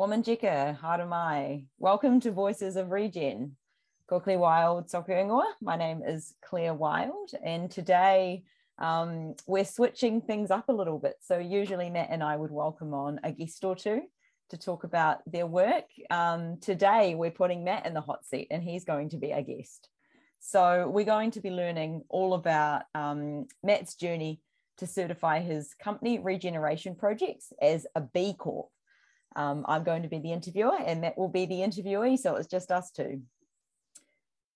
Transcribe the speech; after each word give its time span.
Wominjeka, 0.00 0.80
Haere 0.80 1.06
mai. 1.06 1.64
Welcome 1.78 2.20
to 2.20 2.32
Voices 2.32 2.76
of 2.76 2.90
Regen. 2.90 3.54
Ko 4.08 4.18
Claire 4.18 4.38
Wild 4.38 4.88
Sokuingoa. 4.88 5.44
My 5.60 5.76
name 5.76 6.00
is 6.02 6.32
Claire 6.42 6.72
Wild, 6.72 7.32
and 7.44 7.70
today 7.70 8.44
um, 8.78 9.34
we're 9.46 9.66
switching 9.66 10.22
things 10.22 10.50
up 10.50 10.70
a 10.70 10.72
little 10.72 10.98
bit. 10.98 11.16
So, 11.20 11.36
usually 11.36 11.90
Matt 11.90 12.08
and 12.10 12.22
I 12.22 12.34
would 12.34 12.50
welcome 12.50 12.94
on 12.94 13.20
a 13.24 13.30
guest 13.30 13.62
or 13.62 13.76
two 13.76 14.00
to 14.48 14.56
talk 14.56 14.84
about 14.84 15.18
their 15.30 15.46
work. 15.46 15.84
Um, 16.08 16.56
today, 16.62 17.14
we're 17.14 17.30
putting 17.30 17.62
Matt 17.62 17.84
in 17.84 17.92
the 17.92 18.00
hot 18.00 18.24
seat, 18.24 18.46
and 18.50 18.62
he's 18.62 18.86
going 18.86 19.10
to 19.10 19.18
be 19.18 19.32
a 19.32 19.42
guest. 19.42 19.90
So, 20.38 20.88
we're 20.88 21.04
going 21.04 21.32
to 21.32 21.42
be 21.42 21.50
learning 21.50 22.04
all 22.08 22.32
about 22.32 22.84
um, 22.94 23.48
Matt's 23.62 23.96
journey 23.96 24.40
to 24.78 24.86
certify 24.86 25.40
his 25.40 25.74
company 25.74 26.18
regeneration 26.18 26.94
projects 26.94 27.52
as 27.60 27.86
a 27.94 28.00
B 28.00 28.32
Corp. 28.32 28.70
Um, 29.36 29.64
I'm 29.68 29.84
going 29.84 30.02
to 30.02 30.08
be 30.08 30.18
the 30.18 30.32
interviewer 30.32 30.78
and 30.84 31.00
Matt 31.00 31.16
will 31.16 31.28
be 31.28 31.46
the 31.46 31.60
interviewee. 31.60 32.18
So 32.18 32.36
it's 32.36 32.48
just 32.48 32.70
us 32.72 32.90
two. 32.90 33.22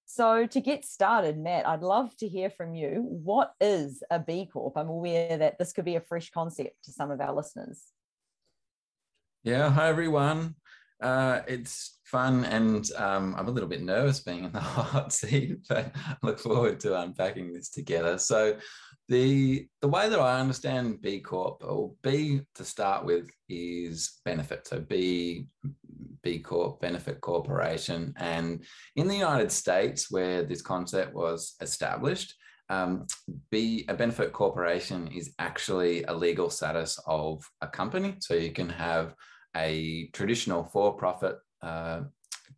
So 0.07 0.47
to 0.47 0.61
get 0.61 0.85
started, 0.85 1.39
Matt, 1.39 1.67
I'd 1.67 1.83
love 1.83 2.17
to 2.19 2.29
hear 2.29 2.51
from 2.51 2.75
you. 2.75 3.05
What 3.09 3.53
is 3.61 4.03
a 4.11 4.19
B 4.19 4.49
Corp? 4.53 4.77
I'm 4.77 4.89
aware 4.89 5.39
that 5.39 5.59
this 5.59 5.73
could 5.73 5.85
be 5.85 5.97
a 5.97 6.01
fresh 6.01 6.31
concept 6.31 6.85
to 6.85 6.93
some 6.93 7.11
of 7.11 7.21
our 7.21 7.35
listeners. 7.35 7.83
Yeah, 9.43 9.71
hi 9.71 9.89
everyone. 9.89 10.55
Uh, 11.03 11.41
it's 11.49 11.99
fun 12.05 12.45
and 12.45 12.91
um, 12.97 13.35
I'm 13.37 13.49
a 13.49 13.51
little 13.51 13.69
bit 13.69 13.83
nervous 13.83 14.21
being 14.21 14.45
in 14.45 14.53
the 14.53 14.61
hot 14.61 15.13
seat, 15.13 15.67
but 15.69 15.93
I 15.95 16.17
look 16.23 16.39
forward 16.39 16.81
to 16.81 17.01
unpacking 17.01 17.53
this 17.53 17.69
together. 17.69 18.19
So, 18.19 18.57
the 19.09 19.67
the 19.83 19.89
way 19.89 20.09
that 20.09 20.19
I 20.19 20.41
understand 20.41 21.03
B 21.03 21.21
Corp 21.21 21.63
or 21.63 21.93
B 22.03 22.41
to 22.55 22.65
start 22.65 23.05
with 23.05 23.31
is 23.49 24.21
benefit. 24.25 24.67
So 24.67 24.81
B 24.81 25.47
B 26.23 26.39
Corp 26.39 26.81
benefit 26.81 27.21
corporation, 27.21 28.15
and 28.17 28.65
in 28.97 29.09
the 29.09 29.17
United 29.17 29.53
States 29.53 30.11
where 30.11 30.43
this 30.43 30.63
concept 30.63 31.15
was 31.15 31.55
established, 31.61 32.35
um, 32.71 33.07
B 33.51 33.85
a 33.89 33.95
benefit 33.95 34.33
corporation 34.33 35.09
is 35.09 35.35
actually 35.39 36.05
a 36.05 36.15
legal 36.15 36.49
status 36.49 36.99
of 37.07 37.45
a 37.61 37.69
company. 37.69 38.17
So 38.21 38.35
you 38.35 38.53
can 38.53 38.71
have 38.71 39.15
a 39.57 40.09
traditional 40.13 40.65
for-profit 40.65 41.37
uh, 41.63 42.01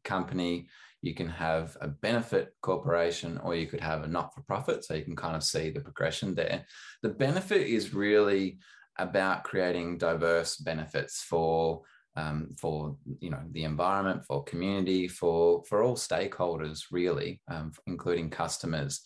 company 0.04 0.68
you 1.06 1.14
can 1.14 1.28
have 1.28 1.76
a 1.80 1.86
benefit 1.86 2.52
corporation 2.62 3.38
or 3.44 3.54
you 3.54 3.68
could 3.68 3.80
have 3.80 4.02
a 4.02 4.08
not 4.08 4.34
for 4.34 4.42
profit. 4.42 4.84
So 4.84 4.94
you 4.94 5.04
can 5.04 5.14
kind 5.14 5.36
of 5.36 5.44
see 5.44 5.70
the 5.70 5.80
progression 5.80 6.34
there. 6.34 6.66
The 7.02 7.10
benefit 7.10 7.68
is 7.68 7.94
really 7.94 8.58
about 8.98 9.44
creating 9.44 9.98
diverse 9.98 10.56
benefits 10.56 11.22
for. 11.22 11.82
Um, 12.18 12.54
for 12.58 12.96
you 13.20 13.28
know 13.28 13.42
the 13.52 13.64
environment, 13.64 14.24
for 14.24 14.42
community, 14.42 15.06
for 15.06 15.62
for 15.68 15.82
all 15.82 15.96
stakeholders, 15.96 16.84
really, 16.90 17.42
um, 17.46 17.72
including 17.86 18.30
customers, 18.30 19.02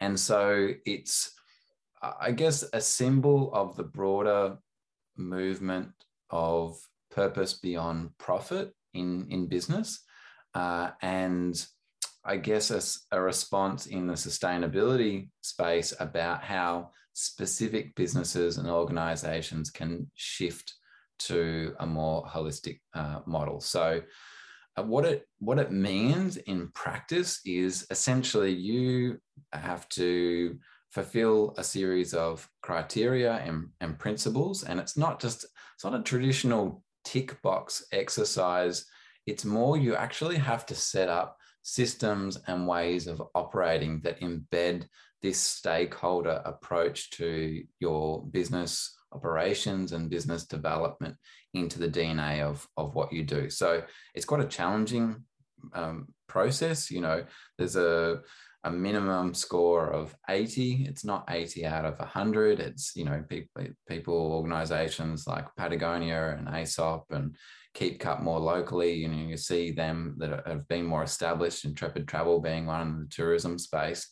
and 0.00 0.18
so 0.18 0.70
it's, 0.86 1.30
I 2.00 2.30
guess, 2.30 2.64
a 2.72 2.80
symbol 2.80 3.52
of 3.52 3.76
the 3.76 3.82
broader 3.82 4.56
movement 5.18 5.90
of 6.30 6.78
purpose 7.10 7.52
beyond 7.52 8.16
profit 8.16 8.72
in 8.94 9.26
in 9.28 9.46
business 9.46 10.00
uh, 10.54 10.90
and 11.02 11.66
I 12.24 12.36
guess 12.36 12.70
a, 12.70 13.16
a 13.16 13.20
response 13.20 13.86
in 13.86 14.06
the 14.06 14.14
sustainability 14.14 15.28
space 15.42 15.92
about 16.00 16.42
how 16.42 16.90
specific 17.12 17.94
businesses 17.94 18.58
and 18.58 18.68
organizations 18.68 19.70
can 19.70 20.10
shift 20.14 20.74
to 21.20 21.74
a 21.78 21.86
more 21.86 22.24
holistic 22.24 22.80
uh, 22.94 23.20
model. 23.26 23.60
So, 23.60 24.02
uh, 24.76 24.82
what 24.82 25.04
it 25.04 25.28
what 25.38 25.60
it 25.60 25.70
means 25.70 26.36
in 26.36 26.68
practice 26.74 27.40
is 27.44 27.86
essentially 27.90 28.52
you 28.52 29.18
have 29.52 29.88
to 29.90 30.58
fulfill 30.90 31.54
a 31.56 31.64
series 31.64 32.14
of 32.14 32.48
criteria 32.62 33.34
and, 33.34 33.68
and 33.80 33.98
principles, 33.98 34.64
and 34.64 34.80
it's 34.80 34.96
not 34.96 35.20
just 35.20 35.44
it's 35.74 35.84
not 35.84 35.94
a 35.94 36.02
traditional 36.02 36.82
tick 37.04 37.40
box 37.42 37.84
exercise 37.92 38.86
it's 39.26 39.44
more 39.44 39.76
you 39.76 39.94
actually 39.94 40.36
have 40.36 40.66
to 40.66 40.74
set 40.74 41.08
up 41.08 41.36
systems 41.62 42.38
and 42.46 42.68
ways 42.68 43.06
of 43.06 43.22
operating 43.34 44.00
that 44.00 44.20
embed 44.20 44.86
this 45.22 45.40
stakeholder 45.40 46.42
approach 46.44 47.10
to 47.10 47.62
your 47.80 48.24
business 48.26 48.94
operations 49.12 49.92
and 49.92 50.10
business 50.10 50.44
development 50.44 51.16
into 51.54 51.78
the 51.78 51.88
DNA 51.88 52.42
of, 52.42 52.66
of 52.76 52.94
what 52.94 53.12
you 53.12 53.22
do. 53.22 53.48
So 53.48 53.82
it's 54.14 54.26
quite 54.26 54.42
a 54.42 54.48
challenging 54.48 55.24
um, 55.72 56.08
process. 56.26 56.90
You 56.90 57.00
know, 57.00 57.24
there's 57.56 57.76
a 57.76 58.20
a 58.64 58.70
minimum 58.70 59.34
score 59.34 59.90
of 59.90 60.16
80. 60.28 60.86
It's 60.88 61.04
not 61.04 61.24
80 61.28 61.66
out 61.66 61.84
of 61.84 61.98
100. 61.98 62.60
It's, 62.60 62.96
you 62.96 63.04
know, 63.04 63.22
people, 63.28 63.66
people 63.86 64.14
organizations 64.14 65.26
like 65.26 65.54
Patagonia 65.56 66.36
and 66.38 66.48
Aesop 66.48 67.04
and 67.10 67.36
KeepCup 67.74 68.22
more 68.22 68.40
locally. 68.40 68.92
You 68.92 69.08
know, 69.08 69.28
you 69.28 69.36
see 69.36 69.72
them 69.72 70.14
that 70.18 70.46
have 70.46 70.68
been 70.68 70.86
more 70.86 71.02
established, 71.02 71.64
Intrepid 71.64 72.06
Travel 72.06 72.40
being 72.40 72.66
one 72.66 72.80
in 72.82 73.00
the 73.00 73.08
tourism 73.08 73.58
space. 73.58 74.08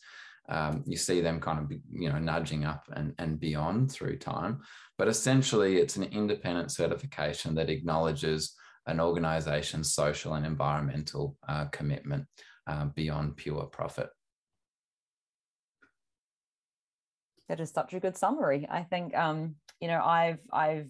Um, 0.49 0.83
you 0.85 0.97
see 0.97 1.21
them 1.21 1.39
kind 1.39 1.59
of, 1.59 1.71
you 1.89 2.09
know, 2.09 2.19
nudging 2.19 2.65
up 2.65 2.83
and, 2.93 3.13
and 3.17 3.39
beyond 3.39 3.91
through 3.91 4.17
time. 4.17 4.61
But 4.97 5.07
essentially, 5.07 5.77
it's 5.77 5.95
an 5.95 6.03
independent 6.03 6.71
certification 6.71 7.55
that 7.55 7.69
acknowledges 7.69 8.53
an 8.85 8.99
organization's 8.99 9.93
social 9.93 10.33
and 10.33 10.45
environmental 10.45 11.37
uh, 11.47 11.65
commitment 11.65 12.25
uh, 12.67 12.85
beyond 12.85 13.37
pure 13.37 13.65
profit. 13.65 14.09
That 17.49 17.59
is 17.59 17.71
such 17.71 17.93
a 17.93 17.99
good 17.99 18.17
summary. 18.17 18.67
I 18.69 18.83
think 18.83 19.15
um, 19.15 19.55
you 19.79 19.87
know 19.87 20.01
I've 20.03 20.39
I've 20.51 20.89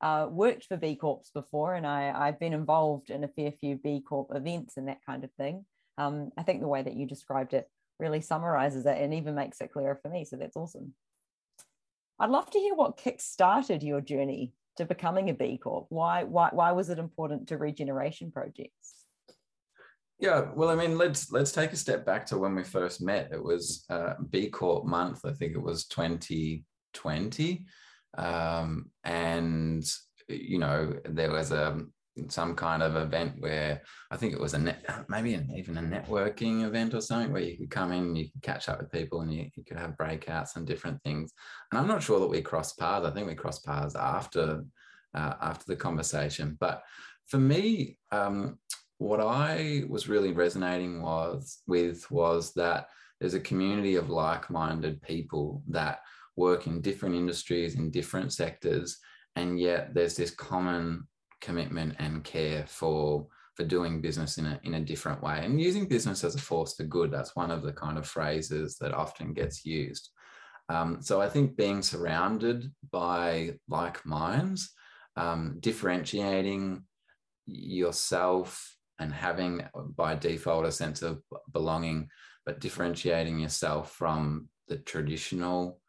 uh, 0.00 0.28
worked 0.30 0.64
for 0.66 0.76
B 0.76 0.96
Corps 0.96 1.30
before, 1.34 1.74
and 1.74 1.86
I 1.86 2.12
I've 2.14 2.38
been 2.38 2.52
involved 2.52 3.10
in 3.10 3.24
a 3.24 3.28
fair 3.28 3.52
few 3.52 3.76
B 3.76 4.00
Corp 4.00 4.28
events 4.34 4.76
and 4.76 4.88
that 4.88 5.04
kind 5.04 5.24
of 5.24 5.32
thing. 5.32 5.64
Um, 5.96 6.30
I 6.36 6.42
think 6.42 6.60
the 6.60 6.68
way 6.68 6.82
that 6.82 6.96
you 6.96 7.06
described 7.06 7.54
it 7.54 7.68
really 7.98 8.20
summarizes 8.20 8.86
it 8.86 8.98
and 8.98 9.12
even 9.12 9.34
makes 9.34 9.60
it 9.60 9.72
clearer 9.72 9.98
for 10.00 10.08
me. 10.08 10.24
So 10.24 10.36
that's 10.36 10.56
awesome. 10.56 10.94
I'd 12.20 12.30
love 12.30 12.50
to 12.50 12.58
hear 12.58 12.74
what 12.74 12.96
kick-started 12.96 13.82
your 13.82 14.00
journey 14.00 14.52
to 14.76 14.84
becoming 14.84 15.30
a 15.30 15.34
B 15.34 15.58
Corp. 15.58 15.86
Why 15.88 16.24
why 16.24 16.50
why 16.52 16.72
was 16.72 16.88
it 16.88 16.98
important 16.98 17.48
to 17.48 17.58
regeneration 17.58 18.30
projects? 18.30 18.98
Yeah, 20.20 20.46
well, 20.54 20.68
I 20.68 20.74
mean, 20.74 20.98
let's 20.98 21.30
let's 21.30 21.52
take 21.52 21.72
a 21.72 21.76
step 21.76 22.04
back 22.04 22.26
to 22.26 22.38
when 22.38 22.54
we 22.54 22.64
first 22.64 23.00
met. 23.00 23.30
It 23.32 23.42
was 23.42 23.84
uh, 23.88 24.14
B 24.30 24.48
Corp 24.50 24.84
month. 24.84 25.20
I 25.24 25.32
think 25.32 25.54
it 25.54 25.62
was 25.62 25.86
2020, 25.86 27.66
um, 28.16 28.90
and 29.04 29.84
you 30.28 30.58
know 30.58 30.94
there 31.04 31.30
was 31.30 31.52
a 31.52 31.80
some 32.28 32.54
kind 32.54 32.82
of 32.82 32.96
event 32.96 33.34
where 33.38 33.80
I 34.10 34.16
think 34.16 34.32
it 34.32 34.40
was 34.40 34.54
a 34.54 34.58
net, 34.58 34.84
maybe 35.08 35.34
an, 35.34 35.50
even 35.56 35.78
a 35.78 35.82
networking 35.82 36.64
event 36.66 36.94
or 36.94 37.00
something 37.00 37.32
where 37.32 37.42
you 37.42 37.56
could 37.56 37.70
come 37.70 37.92
in, 37.92 38.16
you 38.16 38.30
could 38.30 38.42
catch 38.42 38.68
up 38.68 38.80
with 38.80 38.90
people, 38.90 39.20
and 39.20 39.32
you, 39.32 39.48
you 39.54 39.64
could 39.64 39.78
have 39.78 39.96
breakouts 39.96 40.56
and 40.56 40.66
different 40.66 41.00
things. 41.02 41.32
And 41.70 41.78
I'm 41.78 41.86
not 41.86 42.02
sure 42.02 42.20
that 42.20 42.26
we 42.26 42.42
crossed 42.42 42.78
paths. 42.78 43.06
I 43.06 43.10
think 43.10 43.26
we 43.26 43.34
crossed 43.34 43.64
paths 43.64 43.94
after 43.94 44.64
uh, 45.14 45.34
after 45.40 45.64
the 45.66 45.76
conversation. 45.76 46.56
But 46.60 46.82
for 47.26 47.38
me, 47.38 47.98
um, 48.12 48.58
what 48.98 49.20
I 49.20 49.84
was 49.88 50.08
really 50.08 50.32
resonating 50.32 51.02
was 51.02 51.58
with 51.66 52.10
was 52.10 52.52
that 52.54 52.88
there's 53.20 53.34
a 53.34 53.40
community 53.40 53.96
of 53.96 54.10
like-minded 54.10 55.02
people 55.02 55.62
that 55.68 56.00
work 56.38 56.66
in 56.66 56.80
different 56.80 57.14
industries 57.14 57.74
in 57.74 57.90
different 57.90 58.32
sectors 58.32 58.98
and 59.36 59.60
yet 59.60 59.94
there's 59.94 60.16
this 60.16 60.30
common 60.30 61.06
commitment 61.40 61.94
and 61.98 62.24
care 62.24 62.64
for 62.66 63.26
for 63.54 63.64
doing 63.64 64.00
business 64.00 64.38
in 64.38 64.46
a, 64.46 64.60
in 64.62 64.74
a 64.74 64.80
different 64.80 65.20
way. 65.20 65.40
And 65.42 65.60
using 65.60 65.88
business 65.88 66.22
as 66.22 66.36
a 66.36 66.40
force 66.40 66.76
for 66.76 66.84
good 66.84 67.10
that's 67.10 67.34
one 67.34 67.50
of 67.50 67.62
the 67.62 67.72
kind 67.72 67.98
of 67.98 68.06
phrases 68.06 68.76
that 68.80 68.94
often 68.94 69.34
gets 69.34 69.64
used. 69.64 70.10
Um, 70.70 70.98
so 71.00 71.20
i 71.20 71.28
think 71.28 71.56
being 71.56 71.80
surrounded 71.82 72.70
by 72.92 73.54
like 73.68 74.04
minds 74.04 74.60
um, 75.16 75.56
differentiating 75.60 76.84
yourself 77.46 78.76
and 78.98 79.12
having 79.12 79.62
by 79.96 80.14
default 80.14 80.66
a 80.66 80.72
sense 80.72 81.02
of 81.02 81.22
belonging, 81.52 82.08
but 82.44 82.60
differentiating 82.60 83.38
yourself 83.38 83.92
from 83.92 84.48
the 84.68 84.76
traditional 84.76 85.80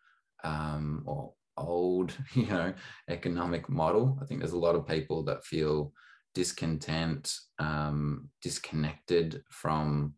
um, 0.44 1.03
or 1.06 1.33
old, 1.57 2.13
you 2.33 2.47
know, 2.47 2.74
economic 3.09 3.69
model. 3.69 4.18
I 4.21 4.25
think 4.25 4.39
there's 4.39 4.53
a 4.53 4.57
lot 4.57 4.75
of 4.75 4.88
people 4.88 5.24
that 5.24 5.45
feel 5.45 5.94
discontent, 6.36 7.33
um, 7.57 8.30
disconnected 8.41 9.44
from 9.50 10.13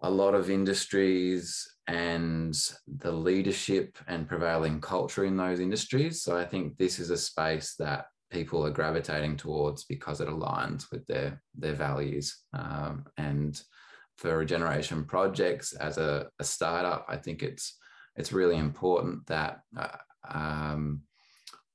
a 0.00 0.10
lot 0.10 0.34
of 0.34 0.50
industries 0.50 1.66
and 1.86 2.54
the 2.86 3.12
leadership 3.12 3.96
and 4.08 4.28
prevailing 4.28 4.80
culture 4.80 5.24
in 5.24 5.36
those 5.36 5.60
industries. 5.60 6.22
So 6.22 6.36
I 6.36 6.44
think 6.44 6.76
this 6.76 6.98
is 6.98 7.10
a 7.10 7.16
space 7.16 7.74
that 7.78 8.06
people 8.30 8.66
are 8.66 8.70
gravitating 8.70 9.36
towards 9.36 9.84
because 9.84 10.20
it 10.20 10.28
aligns 10.28 10.90
with 10.90 11.06
their 11.06 11.40
their 11.54 11.74
values. 11.74 12.36
Um, 12.52 13.06
and 13.16 13.60
for 14.18 14.36
regeneration 14.38 15.04
projects 15.04 15.74
as 15.74 15.98
a, 15.98 16.28
a, 16.38 16.44
startup, 16.44 17.04
I 17.08 17.16
think 17.16 17.42
it's 17.42 17.76
it's 18.16 18.32
really 18.32 18.56
important 18.56 19.26
that 19.26 19.60
uh, 19.78 19.96
um, 20.28 21.02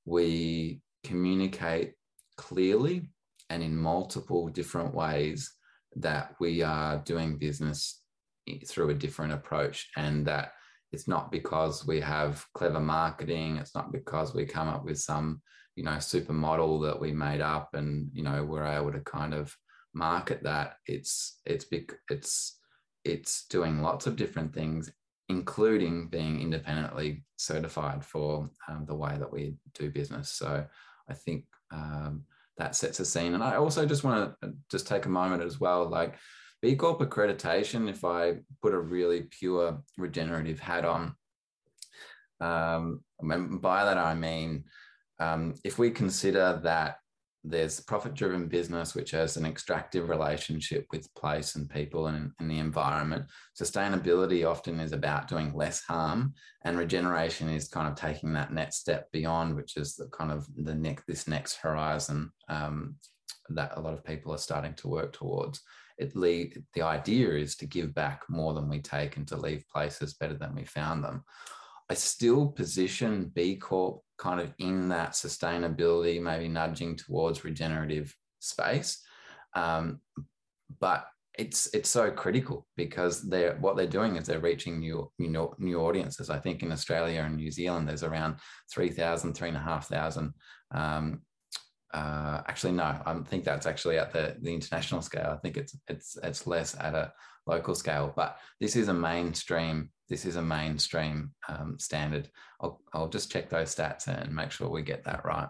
we 0.06 0.82
communicate 1.04 1.94
clearly 2.38 3.10
and 3.50 3.62
in 3.62 3.76
multiple 3.76 4.48
different 4.48 4.94
ways 4.94 5.54
that 5.96 6.36
we 6.40 6.62
are 6.62 6.98
doing 7.00 7.38
business 7.38 8.02
through 8.68 8.90
a 8.90 8.94
different 8.94 9.34
approach 9.34 9.90
and 9.98 10.26
that 10.26 10.54
it's 10.92 11.08
not 11.08 11.32
because 11.32 11.86
we 11.86 12.00
have 12.00 12.46
clever 12.54 12.80
marketing 12.80 13.58
it's 13.58 13.76
not 13.76 13.92
because 13.92 14.34
we 14.34 14.46
come 14.46 14.68
up 14.68 14.84
with 14.84 14.98
some 14.98 15.42
you 15.76 15.84
know 15.84 16.00
super 16.00 16.34
model 16.34 16.80
that 16.80 17.00
we 17.00 17.12
made 17.12 17.42
up 17.42 17.70
and 17.74 18.10
you 18.14 18.24
know 18.24 18.44
we're 18.44 18.66
able 18.66 18.92
to 18.92 19.00
kind 19.02 19.34
of 19.34 19.56
market 19.94 20.44
that. 20.44 20.76
It's 20.86 21.40
it's 21.46 21.66
it's 22.10 22.60
it's 23.04 23.46
doing 23.48 23.82
lots 23.82 24.08
of 24.08 24.16
different 24.16 24.54
things 24.54 24.92
including 25.32 26.08
being 26.08 26.42
independently 26.42 27.24
certified 27.38 28.06
for 28.06 28.50
um, 28.68 28.86
the 28.86 28.96
way 29.04 29.18
that 29.18 29.32
we 29.32 29.56
do 29.74 29.90
business. 29.90 30.30
So 30.42 30.66
i 31.10 31.14
think 31.14 31.46
um, 31.72 32.24
that 32.58 32.76
sets 32.76 33.00
a 33.00 33.06
scene. 33.06 33.34
And 33.34 33.44
i 33.44 33.56
also 33.56 33.86
just 33.86 34.04
want 34.04 34.36
to 34.42 34.54
just 34.70 34.88
take 34.88 35.06
a 35.06 35.18
moment 35.20 35.42
as 35.44 35.60
well 35.60 35.90
like 35.90 36.14
B 36.62 36.76
Corp 36.76 37.00
accreditation, 37.00 37.90
if 37.90 38.06
I 38.06 38.36
put 38.62 38.76
a 38.76 38.80
really 38.80 39.24
pure 39.24 39.82
regenerative 39.98 40.60
hat 40.60 40.86
on, 40.86 41.16
um, 42.40 43.04
by 43.20 43.84
that 43.86 43.98
I 43.98 44.14
mean, 44.14 44.66
um, 45.20 45.56
if 45.64 45.80
we 45.80 45.90
consider 45.90 46.60
that 46.64 46.98
there's 47.44 47.80
profit 47.80 48.14
driven 48.14 48.48
business 48.48 48.94
which 48.94 49.12
has 49.12 49.36
an 49.36 49.46
extractive 49.46 50.10
relationship 50.10 50.86
with 50.92 51.14
place 51.16 51.56
and 51.56 51.70
people 51.70 52.08
and, 52.08 52.32
and, 52.40 52.52
the 52.52 52.60
environment 52.60 53.26
sustainability 53.60 54.48
often 54.48 54.80
is 54.80 54.92
about 54.92 55.28
doing 55.28 55.54
less 55.54 55.82
harm 55.82 56.34
and 56.64 56.78
regeneration 56.78 57.50
is 57.50 57.68
kind 57.68 57.88
of 57.88 57.96
taking 57.96 58.32
that 58.32 58.54
next 58.54 58.78
step 58.78 59.12
beyond 59.12 59.56
which 59.56 59.76
is 59.76 59.96
the 59.96 60.08
kind 60.08 60.32
of 60.32 60.48
the 60.56 60.76
next 60.76 61.06
this 61.08 61.28
next 61.28 61.56
horizon 61.56 62.32
um, 62.48 62.96
that 63.50 63.76
a 63.76 63.82
lot 63.82 63.94
of 63.94 64.04
people 64.04 64.32
are 64.32 64.38
starting 64.38 64.74
to 64.76 64.88
work 64.88 65.12
towards 65.12 65.62
it 66.02 66.16
lead, 66.16 66.64
the 66.74 66.82
idea 66.82 67.30
is 67.30 67.56
to 67.58 67.68
give 67.68 67.94
back 67.94 68.24
more 68.28 68.56
than 68.56 68.68
we 68.68 68.80
take 68.80 69.18
and 69.18 69.28
to 69.28 69.38
leave 69.38 69.64
places 69.72 70.16
better 70.16 70.34
than 70.34 70.56
we 70.56 70.66
found 70.66 71.04
them. 71.04 71.24
I 71.92 71.94
still 71.94 72.48
position 72.48 73.32
B 73.36 73.56
Corp 73.56 74.02
kind 74.22 74.40
of 74.40 74.54
in 74.60 74.88
that 74.90 75.14
sustainability, 75.14 76.22
maybe 76.22 76.48
nudging 76.48 76.96
towards 76.96 77.44
regenerative 77.44 78.16
space. 78.40 79.02
Um, 79.56 80.00
but 80.80 81.08
it's 81.40 81.74
it's 81.74 81.90
so 81.90 82.12
critical 82.12 82.68
because 82.78 83.28
they're 83.28 83.56
what 83.56 83.76
they're 83.76 83.88
doing 83.88 84.16
is 84.16 84.28
they're 84.28 84.40
reaching 84.40 84.80
new 84.80 85.12
new 85.18 85.52
new 85.58 85.80
audiences. 85.82 86.30
I 86.30 86.38
think 86.38 86.62
in 86.62 86.72
Australia 86.72 87.22
and 87.22 87.36
New 87.36 87.50
Zealand, 87.50 87.88
there's 87.88 88.04
around 88.04 88.36
3,000, 88.72 89.34
3,500 89.34 90.34
um, 90.74 91.22
uh, 91.94 92.42
actually 92.48 92.72
no 92.72 92.84
i 93.06 93.14
think 93.28 93.44
that's 93.44 93.66
actually 93.66 93.98
at 93.98 94.14
the, 94.14 94.36
the 94.42 94.54
international 94.54 95.02
scale. 95.02 95.32
I 95.34 95.38
think 95.38 95.58
it's 95.58 95.76
it's 95.88 96.18
it's 96.24 96.48
less 96.48 96.76
at 96.80 96.96
a 96.96 97.12
local 97.48 97.76
scale 97.76 98.14
but 98.16 98.38
this 98.60 98.76
is 98.76 98.88
a 98.88 98.94
mainstream 98.94 99.90
this 100.10 100.26
is 100.26 100.36
a 100.36 100.42
mainstream 100.42 101.32
um, 101.48 101.80
standard. 101.80 102.30
I'll, 102.60 102.82
I'll 102.94 103.08
just 103.08 103.32
check 103.32 103.50
those 103.50 103.74
stats 103.74 104.08
and 104.08 104.36
make 104.36 104.52
sure 104.52 104.68
we 104.70 104.82
get 104.82 105.06
that 105.06 105.24
right. 105.24 105.48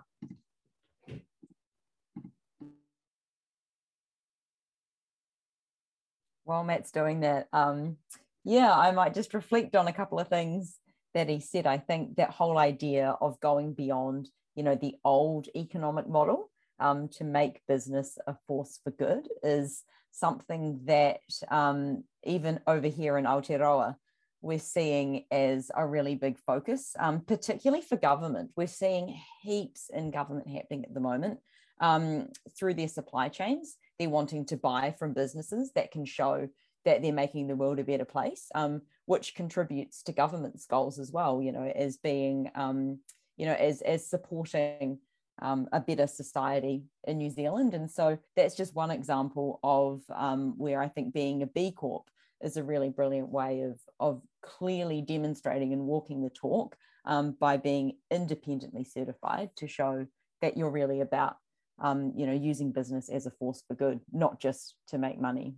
While 6.44 6.64
matt's 6.64 6.92
doing 6.92 7.22
that 7.22 7.48
um, 7.54 7.98
yeah 8.44 8.76
i 8.76 8.92
might 8.92 9.14
just 9.14 9.34
reflect 9.34 9.76
on 9.76 9.88
a 9.88 9.94
couple 9.94 10.20
of 10.20 10.28
things 10.28 10.80
that 11.14 11.30
he 11.30 11.40
said. 11.40 11.68
I 11.68 11.78
think 11.78 12.16
that 12.18 12.32
whole 12.32 12.58
idea 12.58 13.16
of 13.22 13.40
going 13.40 13.74
beyond 13.74 14.30
you 14.56 14.64
know 14.64 14.76
the 14.76 14.96
old 15.04 15.48
economic 15.56 16.08
model 16.08 16.50
um, 16.80 17.08
to 17.10 17.24
make 17.24 17.62
business 17.68 18.18
a 18.28 18.36
force 18.48 18.80
for 18.84 18.92
good 18.92 19.28
is 19.44 19.84
something 20.12 20.82
that 20.86 21.22
um, 21.50 22.04
even 22.24 22.60
over 22.68 22.88
here 22.88 23.18
in 23.18 23.26
Aotearoa 23.26 23.96
we're 24.42 24.60
seeing 24.60 25.26
as 25.32 25.70
a 25.76 25.86
really 25.86 26.16
big 26.16 26.38
focus, 26.40 26.96
um, 27.00 27.22
particularly 27.22 27.84
for 27.84 27.96
government. 27.96 28.50
We're 28.56 28.68
seeing 28.68 29.16
heaps 29.44 29.90
in 29.94 30.12
government 30.12 30.50
happening 30.50 30.84
at 30.84 30.94
the 30.94 31.00
moment 31.00 31.40
um, 31.80 32.30
through 32.58 32.74
their 32.74 32.88
supply 32.88 33.30
chains. 33.30 33.78
They're 34.00 34.10
wanting 34.10 34.46
to 34.48 34.58
buy 34.58 34.96
from 34.98 35.14
businesses 35.14 35.72
that 35.76 35.92
can 35.92 36.06
show 36.06 36.50
that 36.86 37.04
they're 37.04 37.14
making 37.14 37.48
the 37.48 37.56
world 37.56 37.78
a 37.78 37.84
better 37.84 38.06
place, 38.06 38.48
um, 38.56 38.82
which 39.06 39.36
contributes 39.36 40.02
to 40.04 40.12
government's 40.12 40.66
goals 40.66 40.98
as 40.98 41.12
well. 41.12 41.42
You 41.42 41.52
know, 41.52 41.64
as 41.64 41.98
being 41.98 42.50
um, 42.56 43.00
you 43.42 43.48
know, 43.48 43.54
as 43.54 43.82
as 43.82 44.06
supporting 44.06 45.00
um, 45.42 45.68
a 45.72 45.80
better 45.80 46.06
society 46.06 46.84
in 47.08 47.18
New 47.18 47.32
Zealand. 47.32 47.74
And 47.74 47.90
so 47.90 48.20
that's 48.36 48.56
just 48.56 48.76
one 48.76 48.92
example 48.92 49.60
of 49.64 50.02
um, 50.14 50.54
where 50.60 50.80
I 50.80 50.90
think 50.90 51.12
being 51.12 51.42
a 51.42 51.48
B 51.48 51.72
Corp 51.72 52.06
is 52.44 52.56
a 52.56 52.64
really 52.64 52.90
brilliant 52.90 53.30
way 53.30 53.62
of, 53.62 53.80
of 54.00 54.22
clearly 54.44 55.02
demonstrating 55.02 55.74
and 55.74 55.88
walking 55.88 56.22
the 56.22 56.30
talk 56.30 56.78
um, 57.06 57.36
by 57.40 57.58
being 57.58 57.94
independently 58.12 58.84
certified 58.84 59.50
to 59.56 59.68
show 59.68 60.06
that 60.44 60.56
you're 60.56 60.70
really 60.70 61.02
about, 61.02 61.38
um, 61.80 62.14
you 62.16 62.28
know, 62.28 62.34
using 62.34 62.72
business 62.72 63.10
as 63.10 63.26
a 63.26 63.32
force 63.32 63.64
for 63.68 63.74
good, 63.74 64.02
not 64.12 64.40
just 64.40 64.76
to 64.90 65.00
make 65.00 65.20
money. 65.20 65.56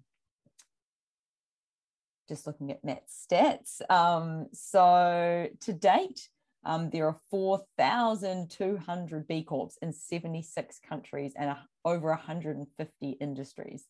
Just 2.30 2.48
looking 2.48 2.72
at 2.72 2.86
Matt's 2.86 3.26
stats. 3.30 3.82
Um, 3.92 4.48
so 4.54 5.50
to 5.60 5.74
date, 5.74 6.30
um, 6.66 6.90
there 6.90 7.08
are 7.08 7.18
4,200 7.30 9.28
B 9.28 9.44
Corps 9.44 9.78
in 9.82 9.92
76 9.94 10.80
countries 10.88 11.34
and 11.36 11.50
a, 11.50 11.66
over 11.84 12.10
150 12.10 13.10
industries. 13.20 13.86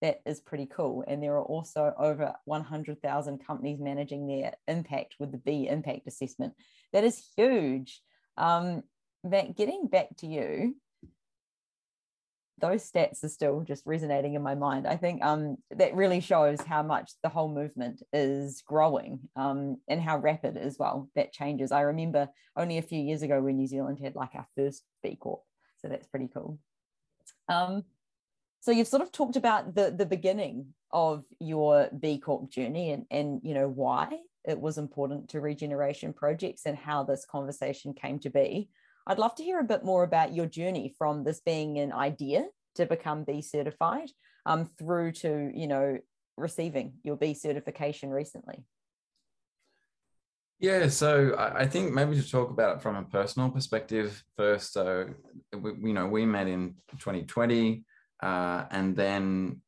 That 0.00 0.20
is 0.26 0.40
pretty 0.40 0.66
cool. 0.66 1.04
And 1.06 1.22
there 1.22 1.34
are 1.34 1.44
also 1.44 1.92
over 1.98 2.34
100,000 2.44 3.44
companies 3.44 3.80
managing 3.80 4.26
their 4.26 4.54
impact 4.68 5.16
with 5.18 5.32
the 5.32 5.38
B 5.38 5.68
impact 5.68 6.06
assessment. 6.06 6.54
That 6.92 7.04
is 7.04 7.22
huge. 7.36 8.00
Um, 8.36 8.82
getting 9.28 9.88
back 9.88 10.08
to 10.18 10.26
you, 10.26 10.76
those 12.60 12.90
stats 12.90 13.22
are 13.24 13.28
still 13.28 13.60
just 13.60 13.86
resonating 13.86 14.34
in 14.34 14.42
my 14.42 14.54
mind. 14.54 14.86
I 14.86 14.96
think 14.96 15.24
um, 15.24 15.56
that 15.70 15.94
really 15.94 16.20
shows 16.20 16.60
how 16.60 16.82
much 16.82 17.12
the 17.22 17.28
whole 17.28 17.48
movement 17.48 18.02
is 18.12 18.62
growing 18.66 19.20
um, 19.36 19.78
and 19.88 20.00
how 20.00 20.18
rapid 20.18 20.56
as 20.56 20.76
well 20.78 21.08
that 21.14 21.32
changes. 21.32 21.72
I 21.72 21.82
remember 21.82 22.28
only 22.56 22.78
a 22.78 22.82
few 22.82 23.00
years 23.00 23.22
ago 23.22 23.40
when 23.40 23.56
New 23.56 23.66
Zealand 23.66 23.98
had 24.00 24.14
like 24.14 24.34
our 24.34 24.46
first 24.56 24.84
B 25.02 25.16
Corp, 25.16 25.42
so 25.78 25.88
that's 25.88 26.06
pretty 26.06 26.28
cool. 26.32 26.58
Um, 27.48 27.84
so 28.60 28.72
you've 28.72 28.88
sort 28.88 29.02
of 29.02 29.12
talked 29.12 29.36
about 29.36 29.74
the 29.74 29.90
the 29.90 30.06
beginning 30.06 30.74
of 30.90 31.24
your 31.40 31.88
B 31.98 32.18
Corp 32.18 32.50
journey 32.50 32.92
and 32.92 33.04
and 33.10 33.40
you 33.42 33.54
know 33.54 33.68
why 33.68 34.18
it 34.44 34.58
was 34.58 34.78
important 34.78 35.28
to 35.30 35.40
regeneration 35.40 36.12
projects 36.12 36.62
and 36.64 36.76
how 36.76 37.04
this 37.04 37.24
conversation 37.24 37.92
came 37.92 38.18
to 38.20 38.30
be. 38.30 38.70
I'd 39.06 39.18
love 39.18 39.34
to 39.36 39.42
hear 39.42 39.58
a 39.58 39.64
bit 39.64 39.84
more 39.84 40.04
about 40.04 40.34
your 40.34 40.46
journey 40.46 40.94
from 40.98 41.24
this 41.24 41.40
being 41.40 41.78
an 41.78 41.92
idea 41.92 42.46
to 42.78 42.86
become 42.86 43.24
B 43.24 43.42
certified 43.42 44.08
um, 44.46 44.70
through 44.78 45.12
to, 45.12 45.50
you 45.54 45.66
know, 45.66 45.98
receiving 46.36 46.94
your 47.02 47.16
B 47.16 47.34
certification 47.34 48.10
recently. 48.10 48.64
Yeah, 50.60 50.88
so 50.88 51.36
I 51.38 51.66
think 51.68 51.92
maybe 51.92 52.16
to 52.16 52.28
talk 52.28 52.50
about 52.50 52.76
it 52.76 52.82
from 52.82 52.96
a 52.96 53.04
personal 53.04 53.48
perspective 53.48 54.24
first. 54.36 54.72
So, 54.72 55.10
we, 55.56 55.70
you 55.88 55.92
know, 55.92 56.08
we 56.08 56.26
met 56.26 56.48
in 56.48 56.74
2020, 56.90 57.84
uh, 58.20 58.64
and 58.72 58.96
then 58.96 59.60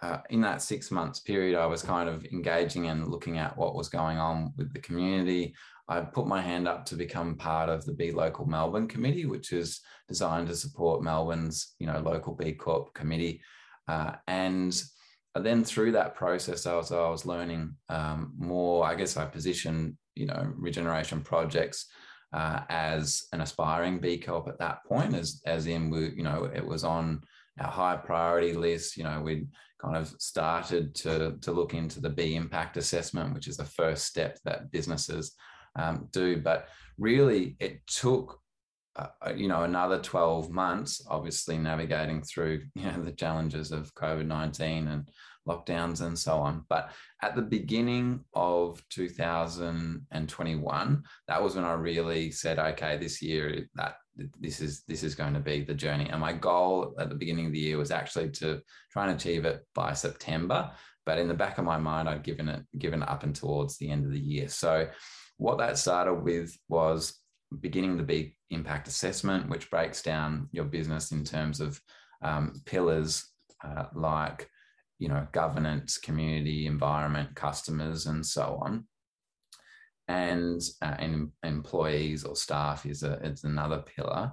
uh, 0.00 0.18
in 0.30 0.40
that 0.40 0.62
six 0.62 0.90
months 0.90 1.20
period, 1.20 1.58
I 1.58 1.66
was 1.66 1.82
kind 1.82 2.08
of 2.08 2.24
engaging 2.26 2.88
and 2.88 3.08
looking 3.08 3.36
at 3.36 3.56
what 3.56 3.74
was 3.74 3.90
going 3.90 4.16
on 4.16 4.54
with 4.56 4.72
the 4.72 4.80
community. 4.80 5.54
I 5.88 6.00
put 6.00 6.26
my 6.26 6.40
hand 6.40 6.68
up 6.68 6.86
to 6.86 6.96
become 6.96 7.36
part 7.36 7.68
of 7.68 7.84
the 7.84 7.92
B 7.92 8.12
Local 8.12 8.46
Melbourne 8.46 8.88
committee, 8.88 9.26
which 9.26 9.52
is 9.52 9.80
designed 10.08 10.48
to 10.48 10.56
support 10.56 11.02
Melbourne's, 11.02 11.74
you 11.78 11.86
know, 11.86 12.00
local 12.00 12.34
B 12.34 12.52
Corp 12.52 12.94
committee. 12.94 13.40
Uh, 13.88 14.12
and 14.26 14.80
then 15.34 15.64
through 15.64 15.92
that 15.92 16.14
process, 16.14 16.66
I 16.66 16.76
was, 16.76 16.92
I 16.92 17.08
was 17.08 17.26
learning 17.26 17.74
um, 17.88 18.32
more. 18.38 18.86
I 18.86 18.94
guess 18.94 19.16
I 19.16 19.24
positioned, 19.24 19.96
you 20.14 20.26
know, 20.26 20.52
regeneration 20.56 21.20
projects 21.22 21.86
uh, 22.32 22.60
as 22.68 23.26
an 23.32 23.40
aspiring 23.40 23.98
B 23.98 24.18
Corp 24.18 24.48
at 24.48 24.58
that 24.58 24.84
point, 24.84 25.14
as 25.14 25.42
as 25.46 25.66
in 25.66 25.90
we, 25.90 26.10
you 26.10 26.22
know, 26.22 26.50
it 26.54 26.64
was 26.64 26.84
on 26.84 27.22
our 27.58 27.70
high 27.70 27.96
priority 27.96 28.52
list. 28.52 28.96
You 28.96 29.04
know, 29.04 29.20
we'd 29.20 29.48
kind 29.80 29.96
of 29.96 30.14
started 30.18 30.94
to 30.96 31.36
to 31.40 31.52
look 31.52 31.74
into 31.74 32.00
the 32.00 32.10
B 32.10 32.36
impact 32.36 32.76
assessment, 32.76 33.34
which 33.34 33.48
is 33.48 33.56
the 33.56 33.64
first 33.64 34.06
step 34.06 34.38
that 34.44 34.70
businesses 34.70 35.34
um, 35.76 36.08
do. 36.12 36.36
But 36.36 36.68
really, 36.98 37.56
it 37.60 37.86
took 37.86 38.42
uh, 38.94 39.06
uh, 39.26 39.32
you 39.34 39.48
know 39.48 39.62
another 39.62 39.98
12 39.98 40.50
months 40.50 41.00
obviously 41.08 41.56
navigating 41.56 42.20
through 42.20 42.60
you 42.74 42.82
know 42.82 43.02
the 43.02 43.12
challenges 43.12 43.72
of 43.72 43.94
covid-19 43.94 44.92
and 44.92 45.08
lockdowns 45.48 46.02
and 46.02 46.18
so 46.18 46.36
on 46.36 46.62
but 46.68 46.90
at 47.22 47.34
the 47.34 47.40
beginning 47.40 48.22
of 48.34 48.82
2021 48.90 51.02
that 51.26 51.42
was 51.42 51.56
when 51.56 51.64
i 51.64 51.72
really 51.72 52.30
said 52.30 52.58
okay 52.58 52.98
this 52.98 53.22
year 53.22 53.66
that 53.74 53.94
this 54.38 54.60
is 54.60 54.82
this 54.86 55.02
is 55.02 55.14
going 55.14 55.32
to 55.32 55.40
be 55.40 55.62
the 55.62 55.72
journey 55.72 56.10
and 56.10 56.20
my 56.20 56.34
goal 56.34 56.94
at 56.98 57.08
the 57.08 57.14
beginning 57.14 57.46
of 57.46 57.52
the 57.52 57.58
year 57.58 57.78
was 57.78 57.90
actually 57.90 58.28
to 58.28 58.60
try 58.92 59.06
and 59.06 59.18
achieve 59.18 59.46
it 59.46 59.66
by 59.74 59.94
september 59.94 60.70
but 61.06 61.18
in 61.18 61.28
the 61.28 61.34
back 61.34 61.56
of 61.56 61.64
my 61.64 61.78
mind 61.78 62.08
i'd 62.08 62.22
given 62.22 62.48
it 62.48 62.62
given 62.78 63.02
up 63.02 63.22
and 63.22 63.34
towards 63.34 63.78
the 63.78 63.90
end 63.90 64.04
of 64.04 64.12
the 64.12 64.20
year 64.20 64.48
so 64.48 64.86
what 65.42 65.58
that 65.58 65.76
started 65.76 66.14
with 66.14 66.56
was 66.68 67.18
beginning 67.60 67.96
the 67.96 68.04
B 68.04 68.36
impact 68.50 68.86
assessment, 68.86 69.48
which 69.48 69.70
breaks 69.70 70.00
down 70.00 70.48
your 70.52 70.64
business 70.64 71.10
in 71.10 71.24
terms 71.24 71.60
of 71.60 71.80
um, 72.22 72.62
pillars 72.64 73.26
uh, 73.64 73.86
like 73.94 74.48
you 75.00 75.08
know 75.08 75.26
governance, 75.32 75.98
community, 75.98 76.66
environment, 76.66 77.34
customers, 77.34 78.06
and 78.06 78.24
so 78.24 78.60
on. 78.62 78.86
And, 80.08 80.60
uh, 80.82 80.96
and 80.98 81.30
employees 81.42 82.24
or 82.24 82.36
staff 82.36 82.86
is 82.86 83.02
a 83.02 83.14
is 83.22 83.44
another 83.44 83.82
pillar, 83.96 84.32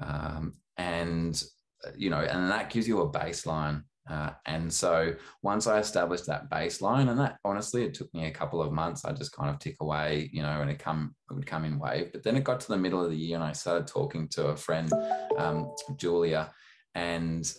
um, 0.00 0.52
and 0.76 1.42
uh, 1.84 1.90
you 1.96 2.10
know, 2.10 2.20
and 2.20 2.50
that 2.50 2.70
gives 2.70 2.86
you 2.86 3.00
a 3.00 3.10
baseline 3.10 3.82
uh, 4.08 4.30
and 4.44 4.72
so 4.72 5.14
once 5.42 5.66
I 5.66 5.78
established 5.78 6.26
that 6.26 6.50
baseline, 6.50 7.08
and 7.08 7.18
that 7.18 7.38
honestly, 7.44 7.84
it 7.84 7.94
took 7.94 8.12
me 8.12 8.26
a 8.26 8.30
couple 8.30 8.60
of 8.60 8.72
months. 8.72 9.04
I 9.04 9.12
just 9.12 9.34
kind 9.34 9.48
of 9.48 9.58
tick 9.58 9.76
away, 9.80 10.28
you 10.32 10.42
know, 10.42 10.60
and 10.60 10.70
it 10.70 10.78
come 10.78 11.14
it 11.30 11.34
would 11.34 11.46
come 11.46 11.64
in 11.64 11.78
wave. 11.78 12.12
But 12.12 12.22
then 12.22 12.36
it 12.36 12.44
got 12.44 12.60
to 12.60 12.68
the 12.68 12.76
middle 12.76 13.02
of 13.02 13.10
the 13.10 13.16
year, 13.16 13.36
and 13.36 13.44
I 13.44 13.52
started 13.52 13.86
talking 13.86 14.28
to 14.30 14.48
a 14.48 14.56
friend, 14.56 14.92
um, 15.38 15.72
Julia, 15.96 16.52
and 16.94 17.50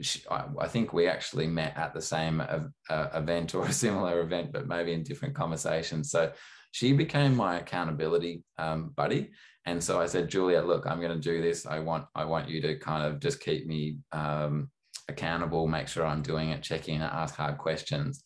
she, 0.00 0.22
I, 0.28 0.44
I, 0.60 0.68
think 0.68 0.92
we 0.92 1.06
actually 1.06 1.46
met 1.46 1.76
at 1.76 1.94
the 1.94 2.00
same 2.00 2.40
uh, 2.40 3.08
event 3.14 3.54
or 3.54 3.64
a 3.66 3.72
similar 3.72 4.20
event, 4.22 4.52
but 4.52 4.66
maybe 4.66 4.92
in 4.92 5.04
different 5.04 5.34
conversations. 5.34 6.10
So 6.10 6.32
she 6.72 6.92
became 6.92 7.36
my 7.36 7.58
accountability 7.58 8.42
um, 8.58 8.92
buddy. 8.96 9.30
And 9.66 9.82
so 9.82 10.00
I 10.00 10.06
said, 10.06 10.28
Julia, 10.28 10.62
look, 10.62 10.86
I'm 10.86 11.00
going 11.00 11.12
to 11.12 11.20
do 11.20 11.40
this. 11.40 11.66
I 11.66 11.78
want 11.78 12.06
I 12.16 12.24
want 12.24 12.48
you 12.48 12.60
to 12.62 12.76
kind 12.78 13.06
of 13.06 13.20
just 13.20 13.40
keep 13.40 13.66
me 13.68 13.98
um, 14.10 14.71
accountable, 15.08 15.66
make 15.68 15.88
sure 15.88 16.06
I'm 16.06 16.22
doing 16.22 16.50
it, 16.50 16.62
check 16.62 16.88
in, 16.88 17.02
ask 17.02 17.34
hard 17.34 17.58
questions. 17.58 18.24